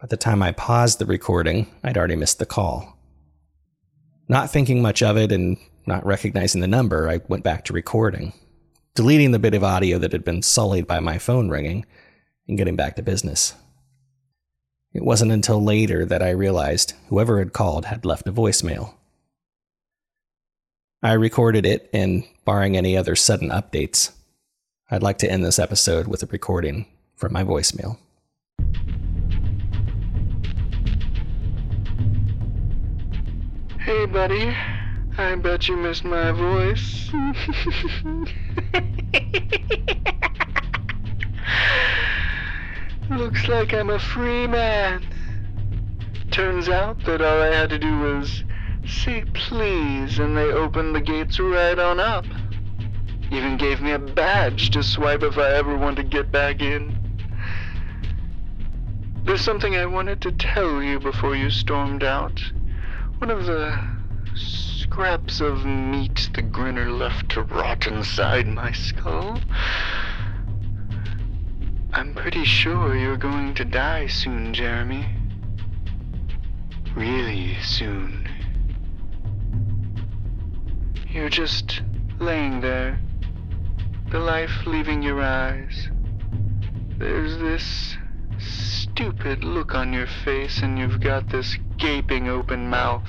By 0.00 0.06
the 0.06 0.16
time 0.16 0.44
I 0.44 0.52
paused 0.52 1.00
the 1.00 1.06
recording, 1.06 1.66
I'd 1.82 1.98
already 1.98 2.14
missed 2.14 2.38
the 2.38 2.46
call. 2.46 2.96
Not 4.28 4.50
thinking 4.50 4.80
much 4.80 5.02
of 5.02 5.16
it 5.16 5.32
and 5.32 5.56
not 5.86 6.06
recognizing 6.06 6.60
the 6.60 6.68
number, 6.68 7.08
I 7.08 7.20
went 7.26 7.42
back 7.42 7.64
to 7.64 7.72
recording, 7.72 8.32
deleting 8.94 9.30
the 9.30 9.38
bit 9.38 9.54
of 9.54 9.64
audio 9.64 9.98
that 9.98 10.12
had 10.12 10.24
been 10.24 10.42
sullied 10.42 10.86
by 10.86 11.00
my 11.00 11.18
phone 11.18 11.48
ringing 11.48 11.86
and 12.46 12.58
getting 12.58 12.76
back 12.76 12.96
to 12.96 13.02
business. 13.02 13.54
It 14.92 15.04
wasn't 15.04 15.32
until 15.32 15.62
later 15.62 16.04
that 16.06 16.22
I 16.22 16.30
realized 16.30 16.94
whoever 17.08 17.38
had 17.38 17.52
called 17.52 17.84
had 17.84 18.04
left 18.04 18.26
a 18.26 18.32
voicemail. 18.32 18.94
I 21.02 21.12
recorded 21.12 21.64
it, 21.64 21.88
and 21.92 22.24
barring 22.44 22.76
any 22.76 22.96
other 22.96 23.14
sudden 23.14 23.50
updates, 23.50 24.10
I'd 24.90 25.02
like 25.02 25.18
to 25.18 25.30
end 25.30 25.44
this 25.44 25.60
episode 25.60 26.08
with 26.08 26.22
a 26.22 26.26
recording 26.26 26.86
from 27.14 27.32
my 27.32 27.44
voicemail. 27.44 27.98
Hey, 33.78 34.06
buddy. 34.06 34.54
I 35.20 35.34
bet 35.34 35.66
you 35.66 35.76
missed 35.76 36.04
my 36.04 36.30
voice. 36.30 37.10
Looks 43.10 43.48
like 43.48 43.74
I'm 43.74 43.90
a 43.90 43.98
free 43.98 44.46
man. 44.46 45.04
Turns 46.30 46.68
out 46.68 47.04
that 47.04 47.20
all 47.20 47.42
I 47.42 47.52
had 47.52 47.68
to 47.70 47.80
do 47.80 47.98
was 47.98 48.44
say 48.86 49.24
please 49.34 50.20
and 50.20 50.36
they 50.36 50.52
opened 50.52 50.94
the 50.94 51.00
gates 51.00 51.40
right 51.40 51.80
on 51.80 51.98
up. 51.98 52.24
Even 53.32 53.56
gave 53.56 53.80
me 53.80 53.90
a 53.90 53.98
badge 53.98 54.70
to 54.70 54.84
swipe 54.84 55.24
if 55.24 55.36
I 55.36 55.50
ever 55.54 55.76
want 55.76 55.96
to 55.96 56.04
get 56.04 56.30
back 56.30 56.62
in. 56.62 56.96
There's 59.24 59.40
something 59.40 59.74
I 59.74 59.86
wanted 59.86 60.20
to 60.22 60.30
tell 60.30 60.80
you 60.80 61.00
before 61.00 61.34
you 61.34 61.50
stormed 61.50 62.04
out. 62.04 62.40
One 63.18 63.32
of 63.32 63.46
the 63.46 63.98
scraps 64.90 65.40
of 65.42 65.66
meat 65.66 66.30
the 66.34 66.40
grinner 66.40 66.90
left 66.90 67.28
to 67.28 67.42
rot 67.42 67.86
inside 67.86 68.46
my 68.46 68.72
skull. 68.72 69.38
I'm 71.92 72.14
pretty 72.14 72.44
sure 72.44 72.96
you're 72.96 73.18
going 73.18 73.54
to 73.56 73.66
die 73.66 74.06
soon, 74.06 74.54
Jeremy. 74.54 75.06
Really 76.96 77.56
soon. 77.62 78.28
You're 81.10 81.28
just 81.28 81.82
laying 82.18 82.62
there, 82.62 82.98
the 84.10 84.20
life 84.20 84.66
leaving 84.66 85.02
your 85.02 85.20
eyes. 85.20 85.90
There's 86.96 87.36
this 87.38 87.96
stupid 88.38 89.44
look 89.44 89.74
on 89.74 89.92
your 89.92 90.08
face, 90.24 90.62
and 90.62 90.78
you've 90.78 91.00
got 91.00 91.28
this 91.28 91.58
gaping 91.76 92.28
open 92.28 92.70
mouth. 92.70 93.08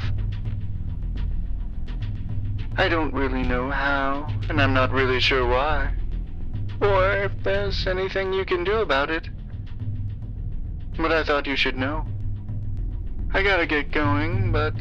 I 2.79 2.89
don't 2.89 3.13
really 3.13 3.43
know 3.43 3.69
how, 3.69 4.27
and 4.49 4.61
I'm 4.61 4.73
not 4.73 4.91
really 4.91 5.19
sure 5.19 5.45
why 5.45 5.93
or 6.81 7.23
if 7.23 7.31
there's 7.43 7.87
anything 7.87 8.33
you 8.33 8.45
can 8.45 8.63
do 8.63 8.77
about 8.77 9.09
it. 9.09 9.29
But 10.97 11.11
I 11.11 11.23
thought 11.23 11.47
you 11.47 11.55
should 11.55 11.77
know. 11.77 12.05
I 13.33 13.43
gotta 13.43 13.65
get 13.65 13.91
going, 13.91 14.51
but 14.51 14.75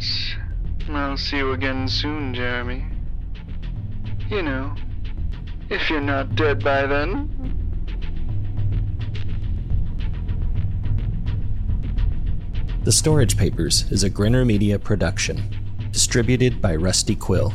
I'll 0.88 1.16
see 1.16 1.38
you 1.38 1.52
again 1.52 1.88
soon, 1.88 2.34
Jeremy. 2.34 2.84
You 4.30 4.42
know, 4.42 4.74
if 5.70 5.90
you're 5.90 6.00
not 6.00 6.34
dead 6.34 6.62
by 6.62 6.86
then. 6.86 7.34
The 12.84 12.92
Storage 12.92 13.36
Papers 13.36 13.90
is 13.90 14.02
a 14.02 14.08
Grinner 14.08 14.44
Media 14.46 14.78
production, 14.78 15.42
distributed 15.92 16.62
by 16.62 16.74
Rusty 16.76 17.14
Quill. 17.14 17.52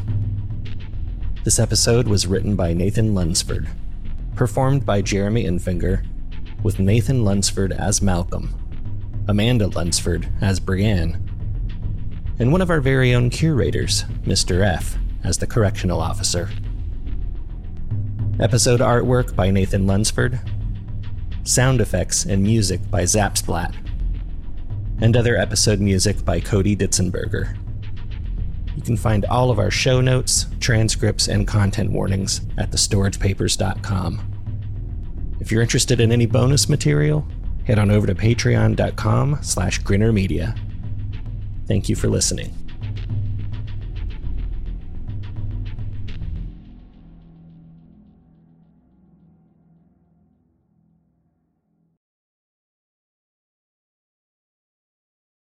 This 1.43 1.59
episode 1.59 2.07
was 2.07 2.25
written 2.25 2.55
by 2.55 2.73
Nathan 2.73 3.13
Lunsford 3.13 3.67
performed 4.35 4.85
by 4.85 5.01
Jeremy 5.01 5.45
Enfinger, 5.45 6.05
with 6.63 6.79
Nathan 6.79 7.23
Lunsford 7.23 7.71
as 7.71 8.01
Malcolm, 8.01 8.55
Amanda 9.27 9.67
Lunsford 9.67 10.27
as 10.41 10.59
Brianne, 10.59 11.19
and 12.39 12.51
one 12.51 12.61
of 12.61 12.69
our 12.69 12.79
very 12.79 13.13
own 13.13 13.29
curators, 13.29 14.05
Mr. 14.23 14.65
F, 14.65 14.97
as 15.23 15.37
the 15.37 15.47
correctional 15.47 16.01
officer. 16.01 16.49
Episode 18.39 18.79
artwork 18.79 19.35
by 19.35 19.51
Nathan 19.51 19.85
Lunsford, 19.85 20.39
sound 21.43 21.79
effects 21.81 22.25
and 22.25 22.41
music 22.41 22.79
by 22.89 23.03
Zapsplat, 23.03 23.75
and 25.01 25.15
other 25.15 25.37
episode 25.37 25.79
music 25.79 26.23
by 26.25 26.39
Cody 26.39 26.75
Ditzenberger. 26.75 27.57
You 28.75 28.81
can 28.81 28.97
find 28.97 29.25
all 29.25 29.51
of 29.51 29.59
our 29.59 29.71
show 29.71 30.01
notes, 30.01 30.47
transcripts, 30.59 31.27
and 31.27 31.47
content 31.47 31.91
warnings 31.91 32.41
at 32.57 32.71
thestoragepapers.com. 32.71 34.29
If 35.39 35.51
you're 35.51 35.61
interested 35.61 35.99
in 35.99 36.11
any 36.11 36.25
bonus 36.25 36.69
material, 36.69 37.27
head 37.65 37.79
on 37.79 37.91
over 37.91 38.07
to 38.07 38.15
patreon.com 38.15 39.39
slash 39.41 39.81
grinnermedia. 39.81 40.57
Thank 41.67 41.89
you 41.89 41.95
for 41.95 42.07
listening. 42.07 42.62